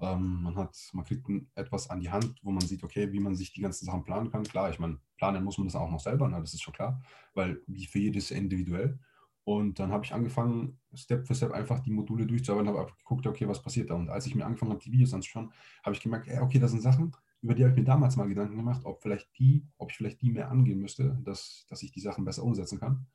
Ähm, 0.00 0.42
man, 0.42 0.56
hat, 0.56 0.76
man 0.92 1.04
kriegt 1.04 1.28
etwas 1.54 1.90
an 1.90 2.00
die 2.00 2.10
Hand, 2.10 2.40
wo 2.42 2.50
man 2.50 2.66
sieht, 2.66 2.82
okay, 2.82 3.12
wie 3.12 3.20
man 3.20 3.34
sich 3.34 3.52
die 3.52 3.60
ganzen 3.60 3.84
Sachen 3.84 4.04
planen 4.04 4.30
kann. 4.30 4.44
Klar, 4.44 4.70
ich 4.70 4.78
meine, 4.78 4.98
planen 5.16 5.44
muss 5.44 5.58
man 5.58 5.66
das 5.66 5.76
auch 5.76 5.90
noch 5.90 6.00
selber, 6.00 6.28
ne? 6.28 6.40
das 6.40 6.54
ist 6.54 6.62
schon 6.62 6.74
klar, 6.74 7.02
weil 7.34 7.62
wie 7.66 7.86
für 7.86 7.98
jedes 7.98 8.30
individuell. 8.30 8.98
Und 9.44 9.78
dann 9.78 9.90
habe 9.90 10.04
ich 10.04 10.14
angefangen, 10.14 10.78
Step 10.94 11.26
für 11.26 11.34
Step 11.34 11.52
einfach 11.52 11.80
die 11.80 11.90
Module 11.90 12.26
durchzuarbeiten, 12.26 12.76
habe 12.76 12.92
geguckt, 12.98 13.26
okay, 13.26 13.48
was 13.48 13.62
passiert 13.62 13.90
da. 13.90 13.94
Und 13.94 14.08
als 14.08 14.26
ich 14.26 14.34
mir 14.34 14.44
angefangen 14.44 14.72
habe, 14.72 14.82
die 14.82 14.92
Videos 14.92 15.14
anzuschauen, 15.14 15.52
habe 15.82 15.94
ich 15.94 16.02
gemerkt, 16.02 16.28
okay, 16.40 16.58
das 16.58 16.70
sind 16.70 16.82
Sachen, 16.82 17.12
über 17.42 17.54
die 17.54 17.62
habe 17.62 17.72
ich 17.72 17.78
mir 17.78 17.84
damals 17.84 18.16
mal 18.16 18.28
Gedanken 18.28 18.56
gemacht, 18.56 18.82
ob 18.84 19.02
vielleicht 19.02 19.28
die, 19.38 19.66
ob 19.78 19.90
ich 19.90 19.96
vielleicht 19.96 20.20
die 20.20 20.30
mehr 20.30 20.50
angehen 20.50 20.78
müsste, 20.78 21.18
dass, 21.24 21.66
dass 21.68 21.82
ich 21.82 21.90
die 21.90 22.00
Sachen 22.00 22.24
besser 22.24 22.42
umsetzen 22.42 22.78
kann. 22.78 23.06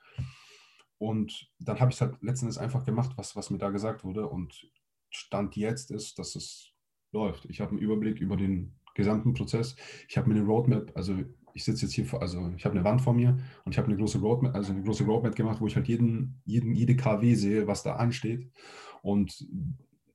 Und 0.97 1.51
dann 1.59 1.79
habe 1.79 1.91
ich 1.91 1.97
es 1.97 2.01
halt 2.01 2.17
letztendlich 2.21 2.59
einfach 2.59 2.85
gemacht, 2.85 3.11
was, 3.17 3.35
was 3.35 3.49
mir 3.49 3.57
da 3.57 3.69
gesagt 3.69 4.03
wurde. 4.03 4.27
Und 4.27 4.69
Stand 5.09 5.55
jetzt 5.55 5.91
ist, 5.91 6.17
dass 6.17 6.35
es 6.35 6.74
läuft. 7.15 7.45
Ich 7.45 7.61
habe 7.61 7.71
einen 7.71 7.79
Überblick 7.79 8.19
über 8.19 8.37
den 8.37 8.75
gesamten 8.93 9.33
Prozess. 9.33 9.75
Ich 10.07 10.17
habe 10.17 10.29
mir 10.29 10.35
eine 10.35 10.45
Roadmap, 10.45 10.91
also 10.95 11.15
ich 11.53 11.63
sitze 11.63 11.85
jetzt 11.85 11.93
hier, 11.93 12.05
vor, 12.05 12.21
also 12.21 12.51
ich 12.55 12.65
habe 12.65 12.75
eine 12.75 12.83
Wand 12.83 13.01
vor 13.01 13.13
mir 13.13 13.37
und 13.63 13.71
ich 13.71 13.77
habe 13.77 13.87
eine 13.87 13.97
große 13.97 14.19
Roadmap, 14.19 14.53
also 14.53 14.73
eine 14.73 14.83
große 14.83 15.05
Roadmap 15.05 15.35
gemacht, 15.35 15.61
wo 15.61 15.67
ich 15.67 15.75
halt 15.75 15.87
jeden, 15.87 16.41
jeden, 16.45 16.75
jede 16.75 16.95
KW 16.95 17.33
sehe, 17.33 17.65
was 17.65 17.81
da 17.81 17.95
ansteht. 17.95 18.51
Und 19.01 19.47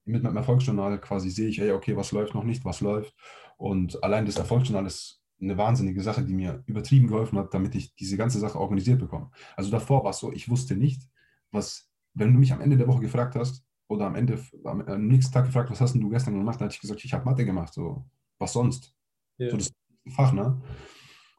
mit 0.05 0.23
meinem 0.23 0.37
Erfolgsjournal 0.37 1.01
quasi 1.01 1.31
sehe 1.31 1.49
ich, 1.49 1.61
ey, 1.61 1.73
okay, 1.73 1.97
was 1.97 2.13
läuft 2.13 2.35
noch 2.35 2.45
nicht, 2.45 2.65
was 2.65 2.81
läuft. 2.81 3.15
Und 3.57 4.03
allein 4.05 4.27
das 4.27 4.37
Erfolgsjournal 4.37 4.87
ist 4.87 5.23
eine 5.41 5.57
wahnsinnige 5.57 6.03
Sache, 6.03 6.23
die 6.23 6.35
mir 6.35 6.63
übertrieben 6.67 7.07
geholfen 7.07 7.39
hat, 7.39 7.55
damit 7.55 7.75
ich 7.75 7.95
diese 7.95 8.19
ganze 8.19 8.39
Sache 8.39 8.59
organisiert 8.59 8.99
bekomme. 8.99 9.31
Also 9.57 9.71
davor 9.71 10.05
war 10.05 10.11
es 10.11 10.19
so, 10.19 10.33
ich 10.33 10.51
wusste 10.51 10.77
nicht, 10.77 11.03
was, 11.51 11.91
wenn 12.13 12.33
du 12.33 12.39
mich 12.39 12.53
am 12.53 12.61
Ende 12.61 12.77
der 12.77 12.89
Woche 12.89 13.01
gefragt 13.01 13.37
hast, 13.37 13.65
oder 13.91 14.07
am 14.07 14.15
Ende, 14.15 14.39
am, 14.65 14.81
am, 14.83 15.07
nächsten 15.09 15.33
Tag 15.33 15.47
gefragt, 15.47 15.69
was 15.69 15.81
hast 15.81 15.95
du 15.95 16.09
gestern 16.09 16.35
gemacht? 16.35 16.61
Da 16.61 16.67
hatte 16.67 16.75
ich 16.75 16.81
gesagt, 16.81 17.05
ich 17.05 17.13
habe 17.13 17.25
Mathe 17.25 17.45
gemacht. 17.45 17.75
So, 17.75 18.05
was 18.39 18.53
sonst? 18.53 18.95
Ja. 19.37 19.51
So 19.51 19.57
das 19.57 19.73
Fach, 20.15 20.33
ne? 20.33 20.63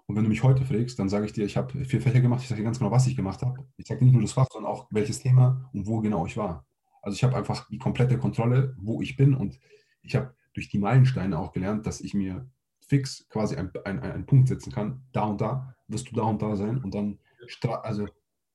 Und 0.06 0.18
wenn 0.18 0.24
du 0.24 0.30
mich 0.30 0.44
heute 0.44 0.66
fragst, 0.66 1.00
dann 1.00 1.08
sage 1.08 1.26
ich 1.26 1.32
dir, 1.32 1.46
ich 1.46 1.56
habe 1.56 1.86
vier 1.86 2.02
Fächer 2.02 2.20
gemacht, 2.20 2.42
ich 2.42 2.50
sage 2.50 2.60
dir 2.60 2.66
ganz 2.66 2.78
genau, 2.78 2.92
was 2.92 3.08
ich 3.08 3.16
gemacht 3.16 3.42
habe. 3.42 3.66
Ich 3.78 3.88
sage 3.88 4.00
dir 4.00 4.06
nicht 4.06 4.14
nur 4.14 4.22
das 4.22 4.34
Fach, 4.34 4.48
sondern 4.52 4.70
auch 4.70 4.88
welches 4.92 5.20
Thema 5.20 5.70
und 5.72 5.88
wo 5.88 6.02
genau 6.02 6.26
ich 6.26 6.36
war. 6.36 6.66
Also 7.02 7.16
ich 7.16 7.24
habe 7.24 7.38
einfach 7.38 7.70
die 7.70 7.78
komplette 7.78 8.18
Kontrolle, 8.18 8.76
wo 8.78 9.02
ich 9.02 9.16
bin 9.16 9.34
und 9.34 9.58
ich 10.02 10.16
habe 10.16 10.36
durch 10.54 10.68
die 10.68 10.80
Meilensteine 10.80 11.40
auch 11.40 11.54
gelernt, 11.54 11.86
dass 11.86 12.02
ich 12.02 12.14
mir 12.14 12.50
fix 12.86 13.28
quasi 13.30 13.56
einen 13.56 13.72
ein 13.86 14.26
Punkt 14.26 14.50
setzen 14.50 14.74
kann, 14.74 15.06
da 15.14 15.24
und 15.24 15.40
da 15.40 15.74
wirst 15.88 16.12
du 16.12 16.16
da 16.16 16.24
und 16.24 16.42
da 16.42 16.58
sein 16.58 16.80
und 16.80 16.94
dann 16.94 17.18
also 17.84 18.08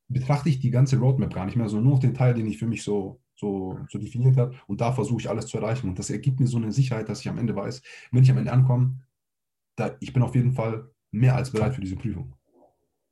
betrachte 0.08 0.50
ich 0.50 0.60
die 0.60 0.70
ganze 0.70 0.98
Roadmap 0.98 1.32
gar 1.32 1.46
nicht 1.46 1.56
mehr, 1.56 1.68
sondern 1.68 1.84
nur 1.84 1.94
noch 1.94 2.00
den 2.00 2.14
Teil, 2.14 2.34
den 2.34 2.46
ich 2.46 2.58
für 2.58 2.66
mich 2.66 2.82
so 2.82 3.20
so, 3.36 3.78
so 3.88 3.98
definiert 3.98 4.36
hat. 4.36 4.54
Und 4.66 4.80
da 4.80 4.92
versuche 4.92 5.20
ich 5.20 5.30
alles 5.30 5.46
zu 5.46 5.58
erreichen. 5.58 5.88
Und 5.88 5.98
das 5.98 6.10
ergibt 6.10 6.40
mir 6.40 6.46
so 6.46 6.56
eine 6.56 6.72
Sicherheit, 6.72 7.08
dass 7.08 7.20
ich 7.20 7.28
am 7.28 7.38
Ende 7.38 7.54
weiß, 7.54 7.82
wenn 8.10 8.22
ich 8.22 8.30
am 8.30 8.38
Ende 8.38 8.52
ankomme, 8.52 9.00
da, 9.76 9.96
ich 10.00 10.12
bin 10.12 10.22
auf 10.22 10.34
jeden 10.34 10.52
Fall 10.52 10.90
mehr 11.10 11.36
als 11.36 11.50
bereit 11.50 11.74
für 11.74 11.82
diese 11.82 11.96
Prüfung. 11.96 12.34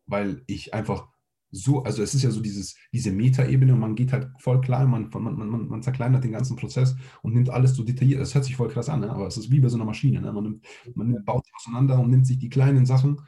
Weil 0.07 0.43
ich 0.47 0.75
einfach 0.75 1.09
so, 1.51 1.85
also 1.85 2.03
es 2.03 2.15
ist 2.15 2.23
ja 2.23 2.31
so 2.31 2.41
dieses, 2.41 2.75
diese 2.93 3.13
Metaebene 3.13 3.75
und 3.75 3.79
man 3.79 3.95
geht 3.95 4.13
halt 4.13 4.29
voll 4.39 4.61
klein, 4.61 4.89
man, 4.89 5.09
man, 5.13 5.37
man, 5.37 5.69
man 5.69 5.83
zerkleinert 5.83 6.25
den 6.25 6.33
ganzen 6.33 6.57
Prozess 6.57 6.97
und 7.23 7.35
nimmt 7.35 7.49
alles 7.49 7.77
so 7.77 7.85
detailliert. 7.85 8.21
Das 8.21 8.35
hört 8.35 8.45
sich 8.45 8.57
voll 8.57 8.69
krass 8.69 8.89
an, 8.89 9.01
ne? 9.01 9.11
aber 9.11 9.29
es 9.29 9.37
ist 9.37 9.51
wie 9.51 9.61
bei 9.61 9.69
so 9.69 9.77
einer 9.77 9.85
Maschine. 9.85 10.21
Ne? 10.21 10.33
Man, 10.33 10.43
nimmt, 10.43 10.67
man 10.95 11.25
baut 11.25 11.47
auseinander 11.55 12.01
und 12.01 12.11
nimmt 12.11 12.27
sich 12.27 12.39
die 12.39 12.49
kleinen 12.49 12.87
Sachen 12.87 13.21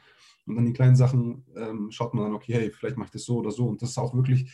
und 0.47 0.55
dann 0.55 0.65
die 0.65 0.73
kleinen 0.73 0.95
Sachen 0.95 1.45
ähm, 1.55 1.91
schaut 1.91 2.13
man 2.13 2.25
dann, 2.25 2.33
okay, 2.33 2.53
hey, 2.53 2.71
vielleicht 2.71 2.97
mache 2.97 3.07
ich 3.07 3.11
das 3.11 3.25
so 3.25 3.37
oder 3.37 3.51
so. 3.51 3.67
Und 3.67 3.81
das 3.81 3.91
ist 3.91 3.97
auch 3.97 4.13
wirklich, 4.13 4.51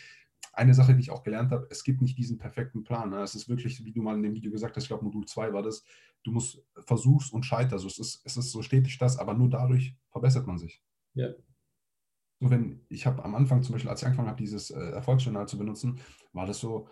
eine 0.53 0.74
Sache, 0.74 0.93
die 0.93 1.01
ich 1.01 1.12
auch 1.12 1.24
gelernt 1.24 1.51
habe, 1.51 1.67
es 1.69 1.83
gibt 1.83 2.01
nicht 2.01 2.17
diesen 2.17 2.38
perfekten 2.38 2.83
Plan. 2.83 3.10
Ne? 3.10 3.22
Es 3.22 3.36
ist 3.36 3.50
wirklich, 3.50 3.83
wie 3.83 3.91
du 3.91 4.01
mal 4.01 4.15
in 4.15 4.24
dem 4.24 4.36
Video 4.36 4.51
gesagt 4.51 4.75
hast, 4.75 4.83
ich 4.83 4.89
glaube 4.89 5.03
Modul 5.03 5.25
2 5.25 5.51
war 5.51 5.63
das, 5.63 5.83
du 6.24 6.31
musst 6.31 6.63
versuchst 6.86 7.33
und 7.33 7.43
scheiterst. 7.43 7.74
Also 7.74 7.88
es 7.88 8.00
ist, 8.00 8.22
es 8.24 8.38
ist 8.38 8.51
so 8.51 8.62
stetig 8.62 8.98
das, 9.00 9.17
aber 9.17 9.33
nur 9.33 9.50
dadurch 9.50 9.95
verbessert 10.12 10.48
man 10.48 10.60
sich. 10.60 10.81
Ja. 11.15 11.29
So, 12.39 12.50
wenn 12.50 12.86
ich 12.89 13.05
habe 13.05 13.24
am 13.24 13.36
Anfang 13.36 13.63
zum 13.63 13.74
Beispiel, 13.74 13.89
als 13.89 14.01
ich 14.01 14.05
angefangen 14.05 14.29
habe, 14.29 14.41
dieses 14.41 14.69
äh, 14.69 14.79
Erfolgsjournal 14.79 15.48
zu 15.48 15.57
benutzen, 15.57 16.00
war 16.33 16.45
das 16.45 16.60
so, 16.60 16.88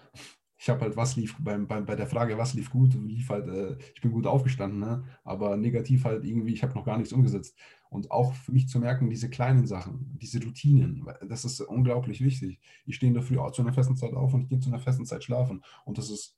ich 0.62 0.70
habe 0.70 0.82
halt, 0.82 0.96
was 0.96 1.16
lief 1.16 1.36
beim, 1.40 1.66
beim, 1.66 1.88
bei 1.88 1.96
der 1.96 2.06
Frage, 2.06 2.38
was 2.38 2.54
lief 2.54 2.70
gut, 2.70 2.94
lief 2.94 3.30
halt, 3.32 3.48
äh, 3.48 3.78
ich 3.96 4.02
bin 4.02 4.12
gut 4.12 4.28
aufgestanden, 4.28 4.80
ne? 4.80 5.04
aber 5.24 5.58
negativ 5.58 6.06
halt 6.06 6.24
irgendwie, 6.24 6.54
ich 6.54 6.62
habe 6.62 6.76
noch 6.76 6.86
gar 6.86 7.00
nichts 7.00 7.14
umgesetzt. 7.14 7.58
Und 7.90 8.12
auch 8.12 8.36
für 8.36 8.52
mich 8.52 8.70
zu 8.70 8.78
merken, 8.78 9.10
diese 9.10 9.28
kleinen 9.28 9.66
Sachen, 9.66 10.20
diese 10.22 10.40
Routinen, 10.44 11.04
das 11.28 11.46
ist 11.46 11.62
unglaublich 11.62 12.22
wichtig. 12.24 12.60
Ich 12.86 12.98
stehe 12.98 13.08
in 13.08 13.16
der 13.16 13.24
Früh 13.24 13.38
zu 13.54 13.64
einer 13.64 13.74
festen 13.74 13.98
Zeit 13.98 14.14
auf 14.14 14.36
und 14.36 14.44
ich 14.44 14.50
gehe 14.50 14.60
zu 14.60 14.70
einer 14.70 14.80
festen 14.80 15.04
Zeit 15.04 15.24
schlafen. 15.24 15.64
Und 15.84 15.98
das 15.98 16.12
ist, 16.12 16.38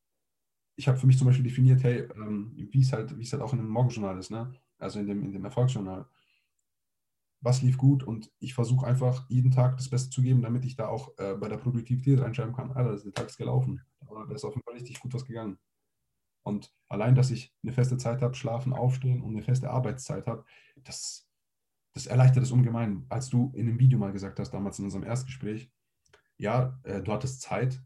ich 0.77 0.87
habe 0.87 0.97
für 0.97 1.05
mich 1.05 1.17
zum 1.17 1.27
Beispiel 1.27 1.43
definiert, 1.43 1.83
hey, 1.83 2.07
ähm, 2.15 2.53
wie 2.55 2.79
es 2.79 2.93
halt, 2.93 3.11
es 3.11 3.33
halt 3.33 3.43
auch 3.43 3.51
in 3.51 3.59
dem 3.59 3.67
Morgenjournal 3.67 4.17
ist, 4.17 4.31
ne? 4.31 4.53
also 4.77 4.99
in 4.99 5.05
dem, 5.05 5.21
in 5.21 5.33
dem 5.33 5.43
Erfolgsjournal 5.43 6.07
was 7.43 7.61
lief 7.61 7.77
gut 7.77 8.03
und 8.03 8.31
ich 8.39 8.53
versuche 8.53 8.87
einfach 8.87 9.25
jeden 9.29 9.51
Tag 9.51 9.75
das 9.75 9.89
Beste 9.89 10.09
zu 10.09 10.21
geben, 10.21 10.41
damit 10.41 10.63
ich 10.63 10.77
da 10.77 10.87
auch 10.87 11.11
äh, 11.17 11.35
bei 11.35 11.49
der 11.49 11.57
Produktivität 11.57 12.21
reinschreiben 12.21 12.55
kann, 12.55 12.71
Alter, 12.71 12.97
der 12.97 13.13
Tag 13.13 13.27
ist 13.27 13.37
gelaufen. 13.37 13.81
Aber 14.07 14.25
da 14.25 14.33
ist 14.33 14.45
auf 14.45 14.55
jeden 14.55 14.63
Fall 14.63 14.75
richtig 14.75 15.01
gut 15.01 15.13
was 15.13 15.25
gegangen. 15.25 15.59
Und 16.43 16.73
allein, 16.87 17.15
dass 17.15 17.31
ich 17.31 17.53
eine 17.61 17.73
feste 17.73 17.97
Zeit 17.97 18.21
habe, 18.21 18.33
schlafen, 18.35 18.71
aufstehen 18.71 19.21
und 19.21 19.31
eine 19.31 19.41
feste 19.41 19.69
Arbeitszeit 19.69 20.25
habe, 20.25 20.45
das, 20.83 21.27
das 21.93 22.05
erleichtert 22.05 22.43
es 22.43 22.51
ungemein. 22.51 23.05
Als 23.09 23.29
du 23.29 23.51
in 23.55 23.65
dem 23.65 23.79
Video 23.79 23.99
mal 23.99 24.13
gesagt 24.13 24.39
hast, 24.39 24.51
damals 24.51 24.79
in 24.79 24.85
unserem 24.85 25.03
Erstgespräch, 25.03 25.69
ja, 26.37 26.79
äh, 26.83 27.01
du 27.01 27.11
hattest 27.11 27.41
Zeit, 27.41 27.83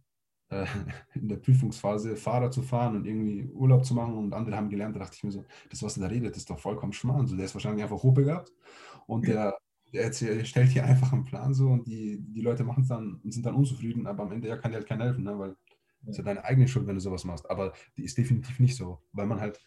äh, 0.50 0.66
in 1.16 1.30
der 1.30 1.38
Prüfungsphase 1.38 2.16
Fahrer 2.16 2.52
zu 2.52 2.62
fahren 2.62 2.96
und 2.96 3.06
irgendwie 3.06 3.50
Urlaub 3.50 3.86
zu 3.86 3.96
machen 3.96 4.16
und 4.16 4.34
andere 4.34 4.56
haben 4.56 4.70
gelernt, 4.70 4.96
da 4.96 5.00
dachte 5.00 5.16
ich 5.16 5.24
mir 5.24 5.32
so, 5.32 5.46
das, 5.72 5.82
was 5.82 5.98
er 5.98 6.02
da 6.02 6.08
redet, 6.10 6.38
ist 6.38 6.50
doch 6.52 6.60
vollkommen 6.60 6.94
schmarrn. 6.94 7.26
So, 7.26 7.36
der 7.36 7.46
ist 7.46 7.56
wahrscheinlich 7.56 7.82
einfach 7.82 8.04
hochbegabt 8.04 8.54
und 9.08 9.28
der, 9.28 9.58
der 9.94 10.04
erzählt, 10.04 10.48
stellt 10.48 10.70
hier 10.70 10.86
einfach 10.86 11.12
einen 11.12 11.26
Plan 11.26 11.54
so 11.54 11.70
und 11.70 11.88
die, 11.88 12.20
die 12.22 12.42
Leute 12.42 12.64
machen 12.64 12.84
es 12.84 12.90
dann 12.90 13.20
und 13.24 13.34
sind 13.34 13.46
dann 13.46 13.56
unzufrieden, 13.56 14.06
aber 14.06 14.24
am 14.24 14.32
Ende 14.32 14.48
ja, 14.48 14.58
kann 14.58 14.72
dir 14.72 14.78
halt 14.78 14.88
keiner 14.88 15.06
helfen, 15.06 15.24
ne? 15.24 15.40
weil 15.40 15.56
es 16.04 16.10
ist 16.10 16.18
ja 16.18 16.24
deine 16.24 16.44
eigene 16.44 16.68
Schuld, 16.68 16.88
wenn 16.88 16.96
du 16.96 17.02
sowas 17.02 17.24
machst. 17.24 17.50
Aber 17.50 17.74
die 17.98 18.04
ist 18.04 18.18
definitiv 18.18 18.60
nicht 18.60 18.76
so, 18.76 19.02
weil 19.12 19.26
man 19.26 19.42
halt, 19.42 19.60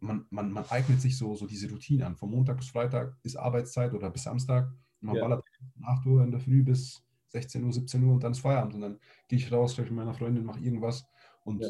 man, 0.00 0.26
man, 0.30 0.50
man 0.50 0.64
eignet 0.68 1.00
sich 1.00 1.16
so, 1.16 1.34
so 1.34 1.46
diese 1.46 1.70
Routine 1.70 2.06
an. 2.06 2.16
Von 2.16 2.30
Montag 2.30 2.56
bis 2.56 2.70
Freitag 2.70 3.16
ist 3.22 3.36
Arbeitszeit 3.36 3.94
oder 3.94 4.10
bis 4.10 4.24
Samstag. 4.24 4.70
Und 5.00 5.08
man 5.08 5.16
ja. 5.16 5.22
ballert 5.22 5.44
8 5.82 6.06
Uhr 6.06 6.24
in 6.24 6.30
der 6.30 6.40
Früh 6.40 6.62
bis 6.62 7.04
16 7.28 7.64
Uhr, 7.64 7.72
17 7.72 8.02
Uhr 8.02 8.14
und 8.14 8.24
dann 8.24 8.32
ist 8.32 8.40
Feierabend. 8.40 8.74
Und 8.74 8.80
dann 8.80 8.98
gehe 9.28 9.38
ich 9.38 9.52
raus, 9.52 9.72
spreche 9.72 9.90
mit 9.90 9.98
meiner 9.98 10.14
Freundin, 10.14 10.44
mache 10.44 10.60
irgendwas 10.60 11.04
und 11.44 11.62
ja. 11.62 11.68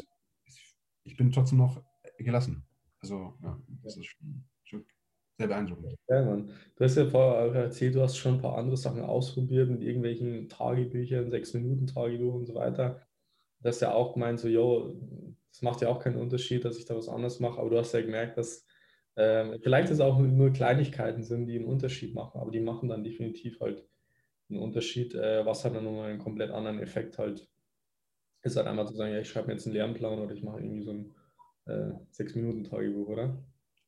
ich 1.03 1.17
bin 1.17 1.31
trotzdem 1.31 1.59
noch 1.59 1.83
gelassen. 2.17 2.63
Also, 2.99 3.35
ja, 3.43 3.59
das 3.83 3.97
ist 3.97 4.07
schon, 4.07 4.43
schon 4.63 4.85
sehr 5.37 5.47
beeindruckend. 5.47 5.95
Ja, 6.09 6.23
Mann. 6.23 6.51
Du 6.75 6.83
hast 6.83 6.97
ja 6.97 7.05
vorher 7.05 7.53
erzählt, 7.53 7.95
du 7.95 8.01
hast 8.01 8.17
schon 8.17 8.35
ein 8.35 8.41
paar 8.41 8.57
andere 8.57 8.77
Sachen 8.77 9.01
ausprobiert 9.01 9.69
mit 9.69 9.81
irgendwelchen 9.81 10.49
Tagebüchern, 10.49 11.29
6-Minuten-Tagebuch 11.29 12.33
und 12.33 12.45
so 12.45 12.55
weiter. 12.55 13.01
Du 13.61 13.69
hast 13.69 13.81
ja 13.81 13.93
auch 13.93 14.13
gemeint, 14.13 14.39
so, 14.39 14.47
yo, 14.47 14.95
das 15.51 15.61
macht 15.61 15.81
ja 15.81 15.89
auch 15.89 15.99
keinen 15.99 16.17
Unterschied, 16.17 16.65
dass 16.65 16.77
ich 16.77 16.85
da 16.85 16.95
was 16.95 17.09
anderes 17.09 17.39
mache, 17.39 17.59
aber 17.59 17.69
du 17.69 17.77
hast 17.77 17.93
ja 17.93 18.01
gemerkt, 18.01 18.37
dass 18.37 18.65
ähm, 19.15 19.57
vielleicht 19.61 19.91
es 19.91 19.99
auch 19.99 20.19
nur 20.19 20.51
Kleinigkeiten 20.53 21.23
sind, 21.23 21.47
die 21.47 21.55
einen 21.55 21.65
Unterschied 21.65 22.13
machen, 22.13 22.39
aber 22.39 22.51
die 22.51 22.59
machen 22.59 22.89
dann 22.89 23.03
definitiv 23.03 23.59
halt 23.59 23.87
ein 24.49 24.59
Unterschied, 24.59 25.15
äh, 25.15 25.45
was 25.45 25.65
hat 25.65 25.75
dann 25.75 25.83
nochmal 25.83 26.11
einen 26.11 26.19
komplett 26.19 26.51
anderen 26.51 26.79
Effekt 26.79 27.17
halt 27.17 27.49
ist 28.47 28.57
halt 28.57 28.67
einmal 28.67 28.87
zu 28.87 28.95
sagen, 28.95 29.13
ja, 29.13 29.19
ich 29.19 29.29
schreibe 29.29 29.47
mir 29.47 29.53
jetzt 29.53 29.65
einen 29.65 29.75
Lernplan 29.75 30.19
oder 30.19 30.33
ich 30.33 30.43
mache 30.43 30.59
irgendwie 30.59 30.81
so 30.83 30.91
ein 30.91 31.15
äh, 31.65 31.91
Sechs-Minuten-Tagebuch, 32.11 33.07
oder? 33.07 33.43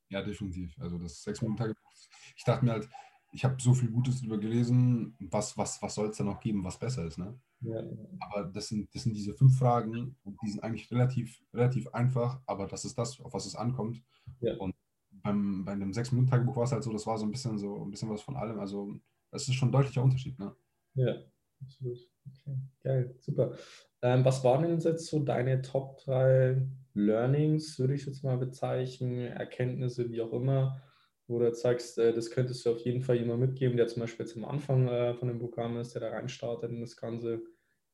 Ja, 0.10 0.22
definitiv. 0.24 0.76
Also 0.80 0.98
das 0.98 1.24
Sechs-Minuten-Tagebuch, 1.24 1.92
ich 2.36 2.44
dachte 2.44 2.66
mir 2.66 2.72
halt, 2.72 2.90
ich 3.32 3.46
habe 3.46 3.62
so 3.62 3.74
viel 3.74 3.92
Gutes 3.92 4.20
darüber 4.20 4.40
gelesen, 4.40 5.16
was, 5.20 5.58
was, 5.58 5.82
was 5.82 5.94
soll 5.96 6.10
es 6.10 6.18
da 6.18 6.24
noch 6.24 6.40
geben, 6.40 6.64
was 6.64 6.80
besser 6.80 7.06
ist, 7.06 7.18
ne? 7.18 7.40
Ja, 7.62 7.84
Aber 8.22 8.46
das 8.46 8.70
sind, 8.70 8.94
das 8.96 9.04
sind 9.04 9.16
diese 9.16 9.36
fünf 9.36 9.58
Fragen 9.58 10.16
und 10.24 10.38
die 10.42 10.50
sind 10.50 10.64
eigentlich 10.64 10.90
relativ, 10.92 11.44
relativ 11.54 11.88
einfach, 11.90 12.42
aber 12.46 12.68
das 12.68 12.86
ist 12.86 12.98
das, 12.98 13.20
auf 13.20 13.34
was 13.34 13.46
es 13.46 13.56
ankommt. 13.56 14.02
Ja. 14.40 14.56
Und 14.58 14.74
beim, 15.12 15.66
bei 15.66 15.74
einem 15.74 15.94
Sechs-Minuten-Tagebuch 15.94 16.56
war 16.56 16.64
es 16.64 16.72
halt 16.72 16.84
so, 16.84 16.92
das 16.92 17.06
war 17.06 17.18
so 17.18 17.26
ein 17.26 17.32
bisschen 17.32 17.58
so 17.58 17.84
ein 17.84 17.92
bisschen 17.92 18.10
was 18.10 18.22
von 18.22 18.38
allem. 18.38 18.60
Also 18.60 18.96
das 19.32 19.48
ist 19.48 19.56
schon 19.56 19.70
ein 19.70 19.74
deutlicher 19.74 20.04
Unterschied. 20.04 20.40
Ne? 20.40 20.56
Ja, 20.96 21.16
absolut. 21.62 22.00
Okay, 22.28 22.58
geil, 22.82 23.16
super. 23.20 23.56
Ähm, 24.02 24.24
was 24.24 24.44
waren 24.44 24.64
denn 24.64 24.80
jetzt 24.80 25.08
so 25.08 25.20
deine 25.20 25.62
Top 25.62 25.98
3 26.04 26.66
Learnings, 26.94 27.80
würde 27.80 27.94
ich 27.94 28.06
jetzt 28.06 28.24
mal 28.24 28.38
bezeichnen, 28.38 29.20
Erkenntnisse, 29.20 30.10
wie 30.12 30.22
auch 30.22 30.34
immer, 30.34 30.82
wo 31.28 31.40
du 31.40 31.54
sagst, 31.54 31.98
äh, 31.98 32.14
das 32.14 32.32
könntest 32.32 32.66
du 32.66 32.72
auf 32.72 32.80
jeden 32.80 33.02
Fall 33.02 33.18
jemand 33.18 33.40
mitgeben, 33.40 33.78
der 33.78 33.88
zum 33.88 34.02
Beispiel 34.02 34.26
jetzt 34.26 34.36
am 34.36 34.46
Anfang 34.46 34.88
äh, 34.88 35.14
von 35.14 35.28
dem 35.28 35.40
Programm 35.40 35.78
ist, 35.78 35.94
der 35.94 36.02
da 36.02 36.10
reinstartet 36.10 36.72
in 36.72 36.82
das 36.82 36.98
Ganze 36.98 37.42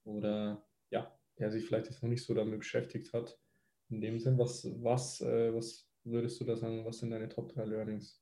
oder 0.04 0.64
ja, 0.90 1.12
der 1.38 1.52
sich 1.52 1.66
vielleicht 1.66 1.88
jetzt 1.88 2.02
noch 2.02 2.10
nicht 2.10 2.24
so 2.24 2.34
damit 2.34 2.60
beschäftigt 2.60 3.14
hat. 3.14 3.38
In 3.90 4.02
dem 4.02 4.20
Sinn, 4.20 4.38
was, 4.38 4.66
was, 4.82 5.22
äh, 5.22 5.54
was 5.54 5.90
würdest 6.04 6.40
du 6.40 6.46
da 6.46 6.56
sagen, 6.56 6.86
was 6.86 7.00
sind 7.00 7.12
deine 7.12 7.30
Top 7.30 7.54
3 7.54 7.66
Learnings? 7.66 8.22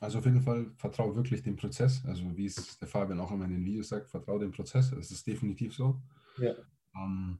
Also 0.00 0.18
auf 0.18 0.26
jeden 0.26 0.42
Fall 0.42 0.70
vertraue 0.76 1.16
wirklich 1.16 1.42
dem 1.42 1.56
Prozess. 1.56 2.02
Also 2.06 2.24
wie 2.36 2.46
es 2.46 2.78
der 2.78 2.86
Fabian 2.86 3.20
auch 3.20 3.32
immer 3.32 3.46
in 3.46 3.52
den 3.52 3.64
Videos 3.64 3.88
sagt, 3.88 4.10
vertraue 4.10 4.40
dem 4.40 4.52
Prozess. 4.52 4.92
Es 4.92 5.10
ist 5.10 5.26
definitiv 5.26 5.74
so. 5.74 6.00
Ja. 6.36 6.54
Ähm, 6.94 7.38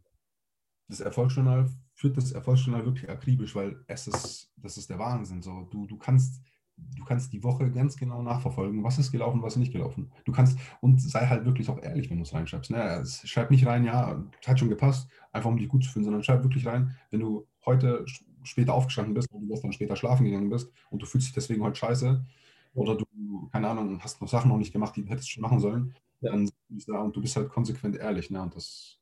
das 0.89 1.01
Erfolgsjournal 1.01 1.71
führt 1.95 2.17
das 2.17 2.33
Erfolgsjournal 2.33 2.85
wirklich 2.85 3.09
akribisch, 3.11 3.55
weil 3.55 3.85
es 3.87 4.07
ist, 4.07 4.53
das 4.57 4.77
ist 4.77 4.91
der 4.91 4.99
Wahnsinn. 4.99 5.43
So, 5.43 5.69
du, 5.71 5.87
du 5.87 5.97
kannst 5.97 6.43
du 6.97 7.05
kannst 7.05 7.33
die 7.33 7.43
Woche 7.43 7.71
ganz 7.71 7.97
genau 7.97 8.23
nachverfolgen, 8.23 8.85
was 8.85 8.99
ist 8.99 9.11
gelaufen, 9.11 9.43
was 9.43 9.55
ist 9.55 9.59
nicht 9.59 9.73
gelaufen. 9.73 10.13
Du 10.25 10.33
kannst, 10.33 10.59
und 10.81 11.01
sei 11.01 11.27
halt 11.27 11.45
wirklich 11.45 11.69
auch 11.69 11.83
ehrlich, 11.83 12.11
wenn 12.11 12.19
du 12.19 12.23
es 12.23 12.33
reinschreibst. 12.33 12.71
Ne? 12.71 13.05
Schreib 13.25 13.51
nicht 13.51 13.67
rein, 13.67 13.85
ja, 13.85 14.23
hat 14.47 14.59
schon 14.59 14.69
gepasst, 14.69 15.09
einfach 15.33 15.51
um 15.51 15.57
dich 15.57 15.69
gut 15.69 15.85
zu 15.85 15.91
fühlen, 15.91 16.05
sondern 16.05 16.23
schreib 16.23 16.43
wirklich 16.43 16.67
rein, 16.67 16.97
wenn 17.11 17.21
du 17.21 17.47
heute 17.67 18.05
später 18.45 18.75
aufgestanden 18.75 19.15
bist, 19.15 19.33
weil 19.33 19.41
du 19.41 19.49
gestern 19.49 19.73
später 19.73 19.97
schlafen 19.97 20.25
gegangen 20.25 20.51
bist 20.51 20.71
und 20.91 21.03
du 21.03 21.07
fühlst 21.07 21.29
dich 21.29 21.35
deswegen 21.35 21.63
heute 21.63 21.77
scheiße, 21.77 22.25
oder 22.75 22.97
du, 22.97 23.49
keine 23.51 23.69
Ahnung, 23.69 24.01
hast 24.01 24.21
noch 24.21 24.29
Sachen 24.29 24.51
noch 24.51 24.59
nicht 24.59 24.73
gemacht, 24.73 24.95
die 24.95 25.05
du 25.05 25.11
hättest 25.11 25.31
schon 25.31 25.43
machen 25.43 25.59
sollen, 25.59 25.95
ja. 26.21 26.31
dann 26.31 26.49
bist 26.69 26.89
du 26.89 26.93
da 26.93 27.01
und 27.01 27.17
du 27.17 27.21
bist 27.21 27.37
halt 27.37 27.49
konsequent 27.49 27.97
ehrlich. 27.97 28.31
Ne? 28.31 28.41
Und 28.41 28.55
das, 28.55 28.98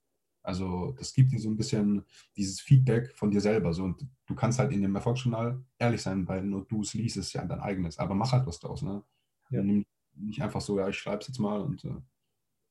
also 0.46 0.92
das 0.96 1.12
gibt 1.12 1.32
dir 1.32 1.40
so 1.40 1.48
ein 1.48 1.56
bisschen 1.56 2.04
dieses 2.36 2.60
Feedback 2.60 3.12
von 3.16 3.32
dir 3.32 3.40
selber. 3.40 3.72
So, 3.72 3.82
und 3.82 4.06
du 4.26 4.34
kannst 4.36 4.60
halt 4.60 4.70
in 4.72 4.80
dem 4.80 4.94
Erfolgsjournal 4.94 5.60
ehrlich 5.76 6.02
sein, 6.02 6.28
weil 6.28 6.44
nur 6.44 6.64
du 6.66 6.82
es 6.82 6.94
liest, 6.94 7.16
ist 7.16 7.32
ja 7.32 7.44
dein 7.44 7.58
eigenes. 7.58 7.98
Aber 7.98 8.14
mach 8.14 8.30
halt 8.30 8.46
was 8.46 8.60
draus. 8.60 8.82
Ne? 8.82 9.02
Ja. 9.50 9.60
Nimm 9.62 9.84
nicht 10.14 10.40
einfach 10.40 10.60
so, 10.60 10.78
ja, 10.78 10.88
ich 10.88 10.98
schreibe 10.98 11.18
es 11.18 11.26
jetzt 11.26 11.40
mal 11.40 11.60
und 11.60 11.84
äh, 11.84 11.96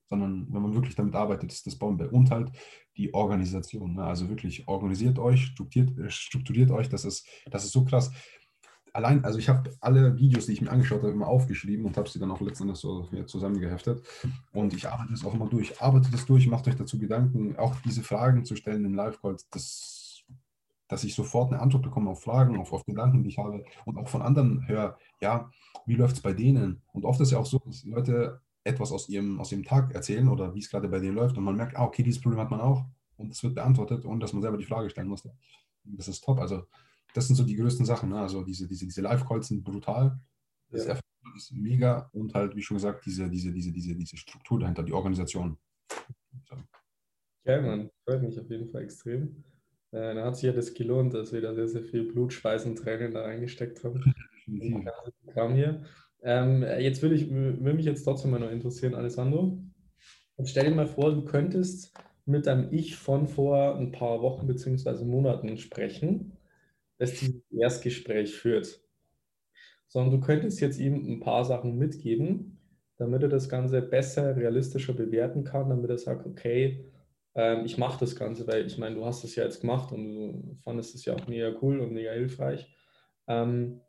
sondern 0.07 0.47
wenn 0.53 0.61
man 0.61 0.73
wirklich 0.73 0.95
damit 0.95 1.15
arbeitet, 1.15 1.51
ist 1.51 1.67
das 1.67 1.75
Bombe. 1.75 2.09
Und 2.09 2.31
halt 2.31 2.49
die 2.95 3.13
Organisation. 3.13 3.95
Ne? 3.95 4.05
Also 4.05 4.29
wirklich 4.29 4.67
organisiert 4.69 5.19
euch, 5.19 5.47
strukturiert, 5.47 5.97
äh, 5.99 6.09
strukturiert 6.09 6.71
euch, 6.71 6.87
das 6.87 7.03
ist, 7.03 7.27
das 7.51 7.65
ist 7.65 7.73
so 7.73 7.83
krass 7.83 8.09
allein, 8.95 9.25
also 9.25 9.37
ich 9.37 9.49
habe 9.49 9.69
alle 9.81 10.17
Videos, 10.17 10.45
die 10.45 10.53
ich 10.53 10.61
mir 10.61 10.71
angeschaut 10.71 11.01
habe, 11.01 11.11
immer 11.11 11.27
aufgeschrieben 11.27 11.85
und 11.85 11.97
habe 11.97 12.09
sie 12.09 12.17
dann 12.17 12.31
auch 12.31 12.39
letztendlich 12.39 12.79
so 12.79 13.07
zusammengeheftet. 13.25 14.01
Und 14.53 14.73
ich 14.73 14.87
arbeite 14.87 15.11
das 15.11 15.25
auch 15.25 15.33
immer 15.33 15.47
durch. 15.47 15.81
Arbeitet 15.81 16.13
es 16.13 16.25
durch, 16.25 16.47
macht 16.47 16.67
euch 16.67 16.75
dazu 16.75 16.97
Gedanken, 16.97 17.57
auch 17.57 17.75
diese 17.83 18.03
Fragen 18.03 18.45
zu 18.45 18.55
stellen 18.55 18.85
im 18.85 18.95
Live-Call, 18.95 19.35
das, 19.51 20.23
dass 20.87 21.03
ich 21.03 21.13
sofort 21.13 21.51
eine 21.51 21.61
Antwort 21.61 21.83
bekomme 21.83 22.09
auf 22.09 22.23
Fragen, 22.23 22.57
auf, 22.57 22.71
auf 22.71 22.85
Gedanken, 22.85 23.23
die 23.23 23.29
ich 23.29 23.37
habe 23.37 23.65
und 23.83 23.97
auch 23.97 24.07
von 24.07 24.21
anderen 24.21 24.65
höre, 24.67 24.97
ja, 25.21 25.51
wie 25.85 25.95
läuft 25.95 26.15
es 26.15 26.21
bei 26.21 26.33
denen? 26.33 26.81
Und 26.93 27.03
oft 27.03 27.19
ist 27.19 27.31
ja 27.31 27.37
auch 27.37 27.45
so, 27.45 27.59
dass 27.65 27.83
Leute 27.83 28.39
etwas 28.63 28.93
aus 28.93 29.09
ihrem, 29.09 29.41
aus 29.41 29.51
ihrem 29.51 29.65
Tag 29.65 29.93
erzählen 29.93 30.29
oder 30.29 30.55
wie 30.55 30.59
es 30.59 30.69
gerade 30.69 30.87
bei 30.87 30.99
denen 30.99 31.15
läuft 31.15 31.37
und 31.37 31.43
man 31.43 31.57
merkt, 31.57 31.75
ah, 31.75 31.83
okay, 31.83 32.01
dieses 32.01 32.21
Problem 32.21 32.39
hat 32.39 32.49
man 32.49 32.61
auch 32.61 32.85
und 33.17 33.29
es 33.31 33.43
wird 33.43 33.55
beantwortet, 33.55 34.05
ohne 34.05 34.19
dass 34.19 34.31
man 34.31 34.41
selber 34.41 34.57
die 34.57 34.65
Frage 34.65 34.89
stellen 34.89 35.09
musste. 35.09 35.33
Das 35.83 36.07
ist 36.07 36.23
top. 36.23 36.39
Also 36.39 36.63
das 37.15 37.27
sind 37.27 37.37
so 37.37 37.45
die 37.45 37.55
größten 37.55 37.85
Sachen. 37.85 38.09
Ne? 38.09 38.19
Also 38.19 38.43
diese, 38.43 38.67
diese, 38.67 38.85
diese 38.85 39.01
Live-Calls 39.01 39.47
sind 39.47 39.63
brutal. 39.63 40.19
Das 40.69 40.85
ja. 40.85 40.99
ist 41.35 41.53
mega 41.53 42.09
und 42.11 42.33
halt, 42.33 42.55
wie 42.55 42.61
schon 42.61 42.75
gesagt, 42.75 43.05
diese, 43.05 43.29
diese, 43.29 43.53
diese, 43.53 43.71
diese, 43.71 43.95
diese 43.95 44.17
Struktur 44.17 44.59
dahinter, 44.59 44.83
die 44.83 44.91
Organisation. 44.91 45.57
So. 46.43 46.55
Ja, 47.45 47.61
man, 47.61 47.89
freut 48.03 48.21
mich 48.21 48.37
auf 48.37 48.49
jeden 48.49 48.69
Fall 48.69 48.83
extrem. 48.83 49.43
Äh, 49.91 50.15
da 50.15 50.25
hat 50.25 50.35
sich 50.35 50.43
ja 50.43 50.51
das 50.51 50.73
gelohnt, 50.73 51.13
dass 51.13 51.31
wir 51.31 51.39
da 51.39 51.53
sehr, 51.53 51.69
sehr 51.69 51.83
viel 51.83 52.11
Blut, 52.11 52.33
Schweiß 52.33 52.65
und 52.65 52.75
Tränen 52.75 53.13
da 53.13 53.21
reingesteckt 53.21 53.83
haben. 53.85 54.13
Programm 55.23 55.55
hier. 55.55 55.83
Ähm, 56.21 56.63
jetzt 56.63 57.01
würde 57.01 57.15
ich 57.15 57.29
würde 57.29 57.73
mich 57.75 57.85
jetzt 57.85 58.03
trotzdem 58.03 58.31
mal 58.31 58.39
noch 58.39 58.51
interessieren, 58.51 58.93
Alessandro. 58.93 59.63
Und 60.35 60.49
stell 60.49 60.65
dir 60.65 60.75
mal 60.75 60.87
vor, 60.87 61.13
du 61.13 61.23
könntest 61.23 61.93
mit 62.25 62.47
einem 62.47 62.73
Ich 62.73 62.97
von 62.97 63.27
vor 63.27 63.77
ein 63.77 63.91
paar 63.91 64.21
Wochen 64.21 64.47
bzw. 64.47 65.05
Monaten 65.05 65.57
sprechen 65.57 66.34
das 66.97 67.13
dieses 67.13 67.41
Erstgespräch 67.51 68.35
führt. 68.35 68.81
Sondern 69.87 70.19
du 70.19 70.25
könntest 70.25 70.59
jetzt 70.61 70.79
ihm 70.79 70.95
ein 70.95 71.19
paar 71.19 71.45
Sachen 71.45 71.77
mitgeben, 71.77 72.59
damit 72.97 73.21
er 73.23 73.29
das 73.29 73.49
Ganze 73.49 73.81
besser, 73.81 74.35
realistischer 74.35 74.93
bewerten 74.93 75.43
kann, 75.43 75.69
damit 75.69 75.89
er 75.89 75.97
sagt, 75.97 76.25
okay, 76.25 76.91
ähm, 77.35 77.65
ich 77.65 77.77
mache 77.77 77.99
das 77.99 78.15
Ganze, 78.15 78.47
weil 78.47 78.65
ich 78.65 78.77
meine, 78.77 78.95
du 78.95 79.05
hast 79.05 79.23
es 79.23 79.35
ja 79.35 79.43
jetzt 79.43 79.61
gemacht 79.61 79.91
und 79.91 80.03
du 80.05 80.57
fandest 80.63 80.95
es 80.95 81.05
ja 81.05 81.13
auch 81.13 81.27
mega 81.27 81.53
cool 81.61 81.79
und 81.79 81.93
mega 81.93 82.11
hilfreich. 82.11 82.73
Ähm, 83.27 83.81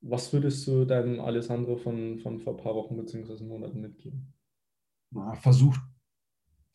was 0.00 0.32
würdest 0.32 0.66
du 0.66 0.84
deinem 0.84 1.20
Alessandro 1.20 1.76
von, 1.76 2.18
von 2.18 2.40
vor 2.40 2.54
ein 2.54 2.62
paar 2.62 2.74
Wochen 2.74 2.96
bzw. 2.96 3.44
Monaten 3.44 3.80
mitgeben? 3.80 4.34
Versuch 5.34 5.76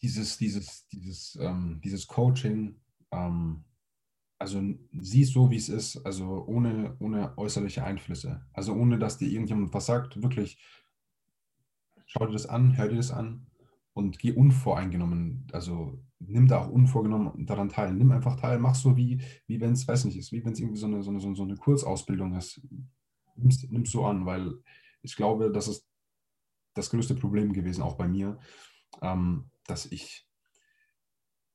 dieses, 0.01 0.37
dieses, 0.37 0.87
dieses, 0.87 1.37
ähm, 1.41 1.81
dieses 1.83 2.07
Coaching 2.07 2.79
ähm, 3.11 3.65
also 4.39 4.61
sieh 4.99 5.23
so, 5.23 5.49
wie 5.49 5.55
es 5.55 5.69
ist, 5.69 5.97
also 6.05 6.45
ohne, 6.45 6.95
ohne 6.99 7.37
äußerliche 7.37 7.83
Einflüsse. 7.83 8.45
Also 8.53 8.73
ohne, 8.73 8.99
dass 8.99 9.17
dir 9.17 9.29
irgendjemand 9.29 9.73
was 9.73 9.87
sagt, 9.87 10.21
wirklich 10.21 10.59
schau 12.05 12.25
dir 12.25 12.33
das 12.33 12.45
an, 12.45 12.77
hör 12.77 12.87
dir 12.87 12.97
das 12.97 13.11
an 13.11 13.47
und 13.93 14.19
geh 14.19 14.31
unvoreingenommen. 14.31 15.47
Also 15.51 15.99
nimm 16.19 16.47
da 16.47 16.59
auch 16.59 16.69
unvorgenommen 16.69 17.45
daran 17.45 17.69
teil. 17.69 17.93
Nimm 17.93 18.11
einfach 18.11 18.39
teil, 18.39 18.59
mach 18.59 18.75
so 18.75 18.95
wie, 18.95 19.21
wie 19.47 19.59
wenn 19.59 19.73
es, 19.73 19.87
weiß 19.87 20.05
nicht, 20.05 20.17
ist, 20.17 20.31
wie 20.31 20.45
wenn 20.45 20.53
es 20.53 20.59
irgendwie 20.59 20.79
so 20.79 20.87
eine, 20.87 21.01
so, 21.01 21.11
eine, 21.11 21.35
so 21.35 21.43
eine 21.43 21.55
Kurzausbildung 21.55 22.35
ist. 22.35 22.61
Nimm 23.35 23.81
es 23.81 23.91
so 23.91 24.05
an, 24.05 24.25
weil 24.25 24.53
ich 25.01 25.15
glaube, 25.15 25.51
das 25.51 25.67
ist 25.67 25.87
das 26.73 26.89
größte 26.91 27.15
Problem 27.15 27.53
gewesen, 27.53 27.81
auch 27.81 27.95
bei 27.95 28.07
mir, 28.07 28.39
ähm, 29.01 29.49
dass 29.65 29.85
ich 29.87 30.26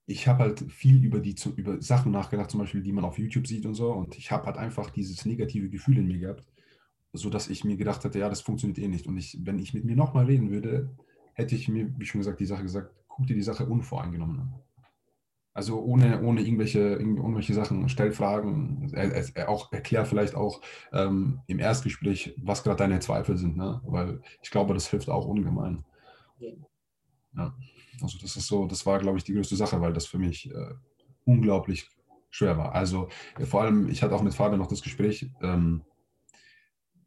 ich 0.07 0.27
habe 0.27 0.43
halt 0.43 0.61
viel 0.73 1.05
über 1.05 1.21
die 1.21 1.37
über 1.57 1.81
Sachen 1.81 2.13
nachgedacht, 2.13 2.51
zum 2.51 2.61
Beispiel, 2.61 2.83
die 2.83 2.93
man 2.93 3.05
auf 3.05 3.19
YouTube 3.19 3.47
sieht 3.47 3.67
und 3.67 3.75
so. 3.75 3.93
Und 3.93 4.17
ich 4.17 4.31
habe 4.33 4.47
halt 4.47 4.57
einfach 4.57 4.91
dieses 4.91 5.25
negative 5.25 5.69
Gefühl 5.69 5.99
in 5.99 6.07
mir 6.07 6.19
gehabt, 6.19 6.47
sodass 7.13 7.49
ich 7.49 7.65
mir 7.65 7.77
gedacht 7.77 8.05
hatte, 8.05 8.19
ja, 8.19 8.29
das 8.29 8.41
funktioniert 8.41 8.79
eh 8.79 8.89
nicht. 8.89 9.07
Und 9.07 9.17
ich, 9.17 9.39
wenn 9.43 9.59
ich 9.59 9.75
mit 9.75 9.85
mir 9.85 9.97
nochmal 9.97 10.27
reden 10.27 10.51
würde, 10.51 10.91
hätte 11.35 11.55
ich 11.55 11.69
mir, 11.69 11.93
wie 11.99 12.07
schon 12.07 12.21
gesagt, 12.21 12.41
die 12.41 12.47
Sache 12.47 12.63
gesagt, 12.63 12.95
guck 13.09 13.27
dir 13.27 13.37
die 13.37 13.43
Sache 13.43 13.67
unvoreingenommen 13.67 14.41
an. 14.41 14.55
Also 15.55 15.81
ohne, 15.83 16.23
ohne 16.23 16.41
irgendwelche, 16.41 16.79
irgendwelche 16.79 17.53
Sachen, 17.53 17.87
stell 17.91 18.13
Fragen, 18.13 18.91
er, 18.95 19.13
er 19.35 19.49
auch, 19.51 19.71
erklär 19.71 20.07
vielleicht 20.07 20.35
auch 20.35 20.63
ähm, 20.93 21.41
im 21.47 21.59
Erstgespräch, 21.59 22.35
was 22.43 22.63
gerade 22.63 22.79
deine 22.79 23.01
Zweifel 23.01 23.37
sind, 23.37 23.59
ne? 23.59 23.83
weil 23.85 24.23
ich 24.43 24.51
glaube, 24.51 24.73
das 24.73 24.89
hilft 24.89 25.11
auch 25.11 25.27
ungemein. 25.27 25.85
Ja. 27.37 27.55
Also 28.03 28.19
das 28.19 28.37
ist 28.37 28.47
so, 28.47 28.67
das 28.67 28.85
war, 28.87 28.99
glaube 28.99 29.19
ich, 29.19 29.25
die 29.25 29.35
größte 29.35 29.57
Sache, 29.57 29.81
weil 29.81 29.93
das 29.93 30.07
für 30.07 30.19
mich 30.19 30.51
äh, 30.51 30.75
unglaublich 31.25 31.89
schwer 32.31 32.59
war. 32.59 32.75
Also 32.75 33.09
äh, 33.39 33.47
vor 33.47 33.63
allem, 33.63 33.89
ich 33.89 34.03
hatte 34.03 34.15
auch 34.15 34.23
mit 34.23 34.35
Fabian 34.35 34.59
noch 34.59 34.69
das 34.69 34.83
Gespräch, 34.83 35.31
ähm, 35.43 35.83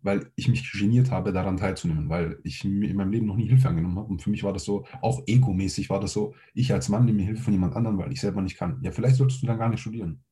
weil 0.01 0.31
ich 0.35 0.47
mich 0.47 0.71
geniert 0.71 1.09
habe, 1.09 1.33
daran 1.33 1.57
teilzunehmen, 1.57 2.09
weil 2.09 2.39
ich 2.43 2.63
in 2.63 2.95
meinem 2.95 3.11
Leben 3.11 3.25
noch 3.25 3.35
nie 3.35 3.47
Hilfe 3.47 3.69
angenommen 3.69 3.97
habe. 3.97 4.07
Und 4.07 4.21
für 4.21 4.29
mich 4.29 4.43
war 4.43 4.53
das 4.53 4.63
so, 4.63 4.85
auch 5.01 5.23
egomäßig 5.25 5.89
war 5.89 5.99
das 5.99 6.13
so, 6.13 6.35
ich 6.53 6.71
als 6.71 6.89
Mann 6.89 7.05
nehme 7.05 7.23
Hilfe 7.23 7.41
von 7.41 7.53
jemand 7.53 7.75
anderem, 7.75 7.97
weil 7.97 8.11
ich 8.11 8.21
selber 8.21 8.41
nicht 8.41 8.55
kann. 8.55 8.79
Ja, 8.83 8.91
vielleicht 8.91 9.15
solltest 9.15 9.41
du 9.41 9.47
dann 9.47 9.57
gar 9.57 9.69
nicht 9.69 9.81
studieren. 9.81 10.23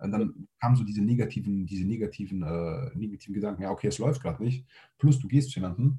Und 0.00 0.12
dann 0.12 0.48
kamen 0.60 0.76
so 0.76 0.84
diese 0.84 1.02
negativen, 1.02 1.66
diese 1.66 1.84
negativen, 1.84 2.42
äh, 2.42 2.96
negativen 2.96 3.34
Gedanken, 3.34 3.62
ja, 3.62 3.70
okay, 3.70 3.88
es 3.88 3.98
läuft 3.98 4.22
gerade 4.22 4.42
nicht. 4.42 4.64
Plus 4.96 5.18
du 5.18 5.28
gehst 5.28 5.50
zu 5.50 5.60
jemandem, 5.60 5.98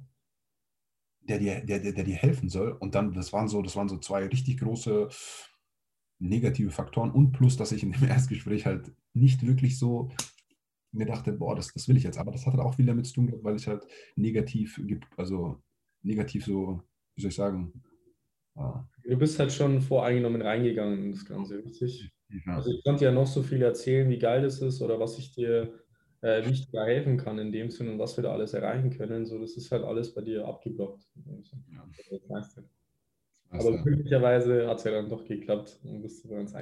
der 1.22 1.40
dir, 1.40 1.62
der, 1.62 1.80
der, 1.80 1.94
der 1.94 2.04
dir 2.04 2.16
helfen 2.16 2.50
soll. 2.50 2.72
Und 2.72 2.96
dann, 2.96 3.14
das 3.14 3.34
waren 3.34 3.48
so, 3.48 3.62
das 3.62 3.76
waren 3.76 3.90
so 3.90 3.98
zwei 3.98 4.26
richtig 4.26 4.60
große 4.60 5.10
negative 6.20 6.72
Faktoren 6.72 7.12
und 7.12 7.32
plus, 7.32 7.58
dass 7.58 7.72
ich 7.72 7.84
in 7.84 7.92
dem 7.92 8.04
Erstgespräch 8.10 8.66
halt 8.66 8.92
nicht 9.14 9.46
wirklich 9.46 9.80
so 9.80 10.12
mir 10.92 11.06
dachte, 11.06 11.32
boah, 11.34 11.56
das, 11.56 11.72
das 11.74 11.88
will 11.88 11.98
ich 11.98 12.04
jetzt. 12.04 12.18
Aber 12.18 12.32
das 12.32 12.46
hat 12.46 12.54
halt 12.54 12.64
auch 12.64 12.76
viel 12.76 12.86
damit 12.86 13.06
zu 13.06 13.14
tun, 13.16 13.34
weil 13.44 13.56
ich 13.56 13.68
halt 13.68 13.86
negativ, 14.16 14.82
also 15.18 15.62
negativ 16.02 16.46
so, 16.46 16.82
wie 17.16 17.22
soll 17.22 17.30
ich 17.30 17.36
sagen. 17.36 17.84
Du 19.04 19.18
bist 19.18 19.40
halt 19.40 19.52
schon 19.52 19.82
voreingenommen 19.82 20.42
reingegangen 20.42 21.06
in 21.06 21.12
das 21.12 21.26
Ganze, 21.26 21.64
richtig? 21.64 22.12
Ja. 22.30 22.56
Also 22.56 22.72
ich 22.72 22.84
konnte 22.84 23.06
ja 23.06 23.12
noch 23.12 23.28
so 23.28 23.44
viel 23.44 23.62
erzählen, 23.62 24.10
wie 24.10 24.20
geil 24.20 24.42
das 24.42 24.62
ist 24.62 24.82
oder 24.82 25.00
was 25.00 25.18
ich 25.18 25.32
dir 25.32 25.80
äh, 26.22 26.46
wie 26.46 26.52
ich 26.52 26.70
dir 26.70 26.84
helfen 26.84 27.18
kann 27.18 27.38
in 27.40 27.52
dem 27.52 27.70
Sinne 27.70 27.92
und 27.92 28.00
was 28.00 28.18
wir 28.18 28.24
da 28.24 28.32
alles 28.32 28.54
erreichen 28.54 28.90
können. 28.90 29.26
So, 29.26 29.40
das 29.40 29.56
ist 29.56 29.72
halt 29.72 29.84
alles 29.84 30.14
bei 30.14 30.22
dir 30.22 30.46
abgeblockt. 30.46 31.08
Ja. 31.70 31.84
Aber 33.52 33.82
glücklicherweise 33.82 34.68
hat 34.68 34.78
es 34.78 34.84
ja 34.84 34.92
dann 34.92 35.10
doch 35.10 35.26
geklappt 35.26 35.80
und 35.84 36.02
bist 36.02 36.24
du 36.24 36.30
bei 36.30 36.40
uns. 36.40 36.54
Ja, 36.54 36.60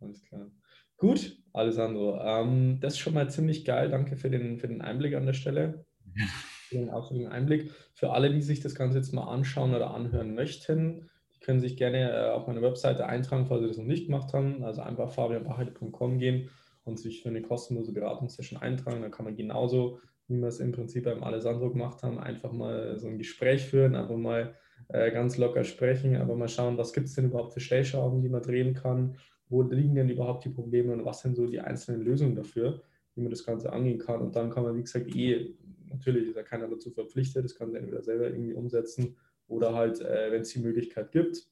Alles 0.00 0.24
klar. 0.24 0.50
Gut, 0.96 1.38
Alessandro. 1.52 2.18
Ähm, 2.20 2.78
das 2.80 2.94
ist 2.94 2.98
schon 2.98 3.14
mal 3.14 3.30
ziemlich 3.30 3.64
geil. 3.64 3.90
Danke 3.90 4.16
für 4.16 4.30
den, 4.30 4.58
für 4.58 4.66
den 4.66 4.82
Einblick 4.82 5.14
an 5.14 5.26
der 5.26 5.34
Stelle. 5.34 5.84
Für 6.68 6.76
den 7.14 7.28
Einblick. 7.28 7.70
Für 7.94 8.10
alle, 8.10 8.30
die 8.30 8.42
sich 8.42 8.60
das 8.60 8.74
Ganze 8.74 8.98
jetzt 8.98 9.14
mal 9.14 9.24
anschauen 9.24 9.74
oder 9.74 9.94
anhören 9.94 10.34
möchten, 10.34 11.08
die 11.34 11.40
können 11.40 11.60
sich 11.60 11.78
gerne 11.78 12.10
äh, 12.10 12.30
auf 12.30 12.46
meine 12.46 12.60
Webseite 12.60 13.06
eintragen, 13.06 13.46
falls 13.46 13.62
sie 13.62 13.68
das 13.68 13.78
noch 13.78 13.86
nicht 13.86 14.04
gemacht 14.04 14.34
haben. 14.34 14.62
Also 14.64 14.82
einfach 14.82 15.10
fabianbachel.com 15.10 16.18
gehen 16.18 16.50
und 16.88 16.98
sich 16.98 17.22
für 17.22 17.28
eine 17.28 17.42
kostenlose 17.42 17.92
Beratungssession 17.92 18.60
eintragen. 18.60 19.02
Da 19.02 19.08
kann 19.08 19.24
man 19.24 19.36
genauso, 19.36 20.00
wie 20.26 20.36
wir 20.36 20.48
es 20.48 20.60
im 20.60 20.72
Prinzip 20.72 21.04
beim 21.04 21.22
Alessandro 21.22 21.70
gemacht 21.70 22.02
haben, 22.02 22.18
einfach 22.18 22.52
mal 22.52 22.98
so 22.98 23.06
ein 23.06 23.18
Gespräch 23.18 23.66
führen, 23.66 23.94
einfach 23.94 24.16
mal 24.16 24.54
äh, 24.88 25.10
ganz 25.10 25.36
locker 25.38 25.64
sprechen, 25.64 26.16
aber 26.16 26.34
mal 26.34 26.48
schauen, 26.48 26.78
was 26.78 26.92
gibt 26.92 27.06
es 27.06 27.14
denn 27.14 27.26
überhaupt 27.26 27.52
für 27.52 27.60
Stellschrauben, 27.60 28.22
die 28.22 28.28
man 28.28 28.42
drehen 28.42 28.74
kann, 28.74 29.16
wo 29.48 29.62
liegen 29.62 29.94
denn 29.94 30.08
überhaupt 30.08 30.44
die 30.44 30.50
Probleme 30.50 30.92
und 30.92 31.04
was 31.04 31.20
sind 31.20 31.36
so 31.36 31.46
die 31.46 31.60
einzelnen 31.60 32.02
Lösungen 32.02 32.34
dafür, 32.34 32.82
wie 33.14 33.22
man 33.22 33.30
das 33.30 33.44
Ganze 33.44 33.72
angehen 33.72 33.98
kann. 33.98 34.20
Und 34.20 34.36
dann 34.36 34.50
kann 34.50 34.62
man, 34.62 34.76
wie 34.76 34.82
gesagt, 34.82 35.14
eh, 35.14 35.54
natürlich 35.88 36.28
ist 36.28 36.36
ja 36.36 36.42
keiner 36.42 36.68
dazu 36.68 36.90
verpflichtet, 36.90 37.44
das 37.44 37.54
kann 37.54 37.72
man 37.72 37.82
entweder 37.82 38.02
selber 38.02 38.28
irgendwie 38.28 38.54
umsetzen 38.54 39.16
oder 39.46 39.74
halt, 39.74 40.00
äh, 40.00 40.30
wenn 40.30 40.42
es 40.42 40.50
die 40.50 40.60
Möglichkeit 40.60 41.12
gibt, 41.12 41.48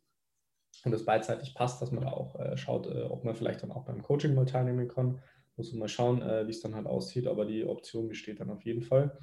und 0.85 0.93
es 0.93 1.05
beidseitig 1.05 1.55
passt, 1.55 1.81
dass 1.83 1.91
man 1.93 2.05
da 2.05 2.11
auch 2.11 2.39
äh, 2.39 2.57
schaut, 2.57 2.87
äh, 2.87 3.03
ob 3.03 3.25
man 3.25 3.35
vielleicht 3.35 3.63
dann 3.63 3.73
auch 3.73 3.85
beim 3.85 4.03
Coaching 4.03 4.35
mal 4.35 4.47
teilnehmen 4.47 4.89
kann. 4.89 5.21
Muss 5.57 5.73
man 5.73 5.81
mal 5.81 5.89
schauen, 5.89 6.23
äh, 6.23 6.47
wie 6.47 6.51
es 6.51 6.61
dann 6.61 6.75
halt 6.75 6.87
aussieht, 6.87 7.27
aber 7.27 7.45
die 7.47 7.65
Option 7.65 8.09
besteht 8.09 8.41
dann 8.41 8.51
auf 8.51 8.63
jeden 8.65 8.83
Fall. 8.83 9.19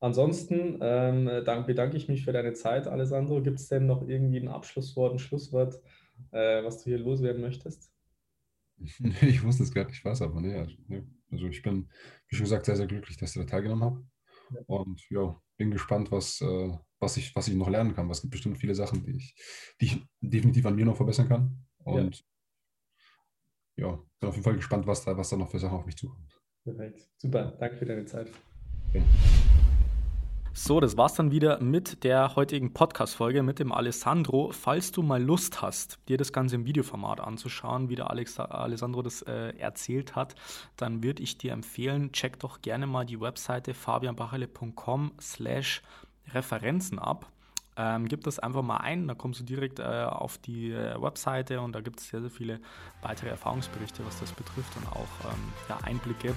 Ansonsten 0.00 0.78
ähm, 0.82 1.30
dank, 1.44 1.66
bedanke 1.66 1.96
ich 1.96 2.08
mich 2.08 2.24
für 2.24 2.32
deine 2.32 2.52
Zeit, 2.52 2.86
Alessandro. 2.86 3.40
Gibt 3.42 3.58
es 3.58 3.68
denn 3.68 3.86
noch 3.86 4.06
irgendwie 4.06 4.38
ein 4.38 4.48
Abschlusswort, 4.48 5.14
ein 5.14 5.18
Schlusswort, 5.18 5.80
äh, 6.30 6.62
was 6.62 6.82
du 6.82 6.90
hier 6.90 6.98
loswerden 6.98 7.40
möchtest? 7.40 7.90
Ich 9.22 9.42
wusste 9.42 9.62
es 9.62 9.72
gerade 9.72 9.90
nicht 9.90 10.04
was, 10.04 10.20
aber 10.20 10.40
nee, 10.40 10.54
also, 10.54 10.74
also 11.30 11.46
ich 11.46 11.62
bin, 11.62 11.88
wie 12.28 12.36
schon 12.36 12.44
gesagt, 12.44 12.66
sehr, 12.66 12.76
sehr 12.76 12.86
glücklich, 12.86 13.16
dass 13.16 13.34
ich 13.34 13.42
da 13.42 13.48
teilgenommen 13.48 13.84
habe. 13.84 14.04
Und 14.66 15.00
ja, 15.10 15.40
bin 15.56 15.70
gespannt, 15.70 16.10
was, 16.10 16.40
äh, 16.40 16.76
was, 16.98 17.16
ich, 17.16 17.34
was 17.36 17.48
ich 17.48 17.54
noch 17.54 17.68
lernen 17.68 17.94
kann. 17.94 18.10
Es 18.10 18.22
gibt 18.22 18.32
bestimmt 18.32 18.58
viele 18.58 18.74
Sachen, 18.74 19.04
die 19.04 19.16
ich, 19.16 19.34
die 19.80 19.86
ich 19.86 20.02
definitiv 20.20 20.66
an 20.66 20.76
mir 20.76 20.84
noch 20.84 20.96
verbessern 20.96 21.28
kann. 21.28 21.66
Und 21.78 22.24
ja, 23.76 23.86
ja 23.88 24.02
bin 24.20 24.28
auf 24.28 24.34
jeden 24.34 24.44
Fall 24.44 24.56
gespannt, 24.56 24.86
was 24.86 25.04
da, 25.04 25.16
was 25.16 25.30
da 25.30 25.36
noch 25.36 25.50
für 25.50 25.58
Sachen 25.58 25.78
auf 25.78 25.86
mich 25.86 25.96
zukommt. 25.96 26.40
Perfekt. 26.64 27.08
Super. 27.18 27.56
Danke 27.58 27.76
für 27.76 27.86
deine 27.86 28.06
Zeit. 28.06 28.30
Okay. 28.88 29.02
So, 30.56 30.78
das 30.78 30.96
war's 30.96 31.14
dann 31.14 31.32
wieder 31.32 31.60
mit 31.60 32.04
der 32.04 32.36
heutigen 32.36 32.72
Podcast-Folge 32.72 33.42
mit 33.42 33.58
dem 33.58 33.72
Alessandro. 33.72 34.52
Falls 34.52 34.92
du 34.92 35.02
mal 35.02 35.20
Lust 35.20 35.62
hast, 35.62 35.98
dir 36.08 36.16
das 36.16 36.32
Ganze 36.32 36.54
im 36.54 36.64
Videoformat 36.64 37.18
anzuschauen, 37.18 37.88
wie 37.88 37.96
der 37.96 38.08
Alex 38.08 38.38
Alessandro 38.38 39.02
das 39.02 39.22
äh, 39.22 39.48
erzählt 39.58 40.14
hat, 40.14 40.36
dann 40.76 41.02
würde 41.02 41.24
ich 41.24 41.38
dir 41.38 41.52
empfehlen, 41.52 42.12
check 42.12 42.38
doch 42.38 42.62
gerne 42.62 42.86
mal 42.86 43.04
die 43.04 43.20
Webseite 43.20 43.74
fabianbachele.com 43.74 45.14
slash 45.20 45.82
Referenzen 46.32 47.00
ab. 47.00 47.33
Ähm, 47.76 48.06
gib 48.06 48.22
das 48.22 48.38
einfach 48.38 48.62
mal 48.62 48.76
ein, 48.76 49.08
da 49.08 49.14
kommst 49.14 49.40
du 49.40 49.44
direkt 49.44 49.80
äh, 49.80 49.82
auf 49.82 50.38
die 50.38 50.70
äh, 50.70 51.00
Webseite 51.00 51.60
und 51.60 51.72
da 51.72 51.80
gibt 51.80 52.00
es 52.00 52.08
sehr, 52.08 52.20
sehr 52.20 52.30
viele 52.30 52.60
weitere 53.02 53.30
Erfahrungsberichte, 53.30 54.06
was 54.06 54.20
das 54.20 54.32
betrifft 54.32 54.76
und 54.76 54.86
auch 54.92 55.32
ähm, 55.32 55.52
ja, 55.68 55.78
Einblicke 55.82 56.34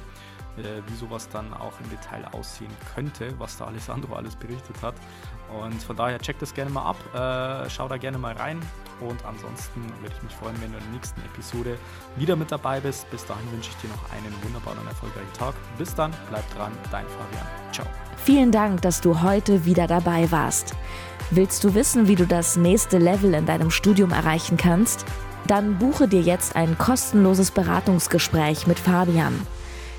äh, 0.58 0.82
wie 0.88 0.96
sowas 0.96 1.30
dann 1.30 1.54
auch 1.54 1.74
im 1.80 1.90
Detail 1.90 2.26
aussehen 2.34 2.72
könnte, 2.94 3.34
was 3.40 3.58
da 3.58 3.66
Alessandro 3.66 4.14
alles 4.16 4.36
berichtet 4.36 4.82
hat. 4.82 4.96
Und 5.50 5.82
von 5.82 5.96
daher 5.96 6.20
check 6.20 6.40
das 6.40 6.54
gerne 6.54 6.70
mal 6.70 6.84
ab, 6.84 6.98
äh, 7.14 7.70
schau 7.70 7.88
da 7.88 7.98
gerne 7.98 8.18
mal 8.18 8.34
rein. 8.34 8.60
Und 9.00 9.24
ansonsten 9.26 9.82
würde 10.02 10.16
ich 10.16 10.24
mich 10.24 10.34
freuen, 10.34 10.60
wenn 10.62 10.72
du 10.72 10.78
in 10.78 10.84
der 10.84 10.94
nächsten 10.94 11.22
Episode 11.22 11.78
wieder 12.16 12.36
mit 12.36 12.52
dabei 12.52 12.80
bist. 12.80 13.10
Bis 13.12 13.26
dahin 13.26 13.50
wünsche 13.52 13.70
ich 13.70 13.78
dir 13.78 13.90
noch 13.90 14.12
einen 14.12 14.34
wunderbaren 14.44 14.80
und 14.80 14.88
erfolgreichen 14.88 15.34
Tag. 15.34 15.54
Bis 15.78 15.94
dann, 15.94 16.12
bleib 16.30 16.44
dran, 16.56 16.72
dein 16.92 17.06
Fabian. 17.06 17.48
Ciao. 17.72 17.88
Vielen 18.18 18.52
Dank, 18.52 18.82
dass 18.82 19.00
du 19.00 19.22
heute 19.22 19.66
wieder 19.66 19.88
dabei 19.88 20.32
warst. 20.32 20.74
Willst 21.30 21.64
du 21.64 21.76
wissen, 21.76 22.08
wie 22.08 22.16
du 22.16 22.26
das 22.26 22.58
nächste 22.58 22.98
Level 22.98 23.34
in 23.34 23.46
deinem 23.46 23.70
Studium 23.70 24.12
erreichen 24.12 24.58
kannst? 24.58 25.06
Dann 25.46 25.78
buche 25.78 26.08
dir 26.08 26.22
jetzt 26.22 26.56
ein 26.56 26.78
kostenloses 26.78 27.52
Beratungsgespräch 27.52 28.68
mit 28.68 28.80
Fabian. 28.80 29.40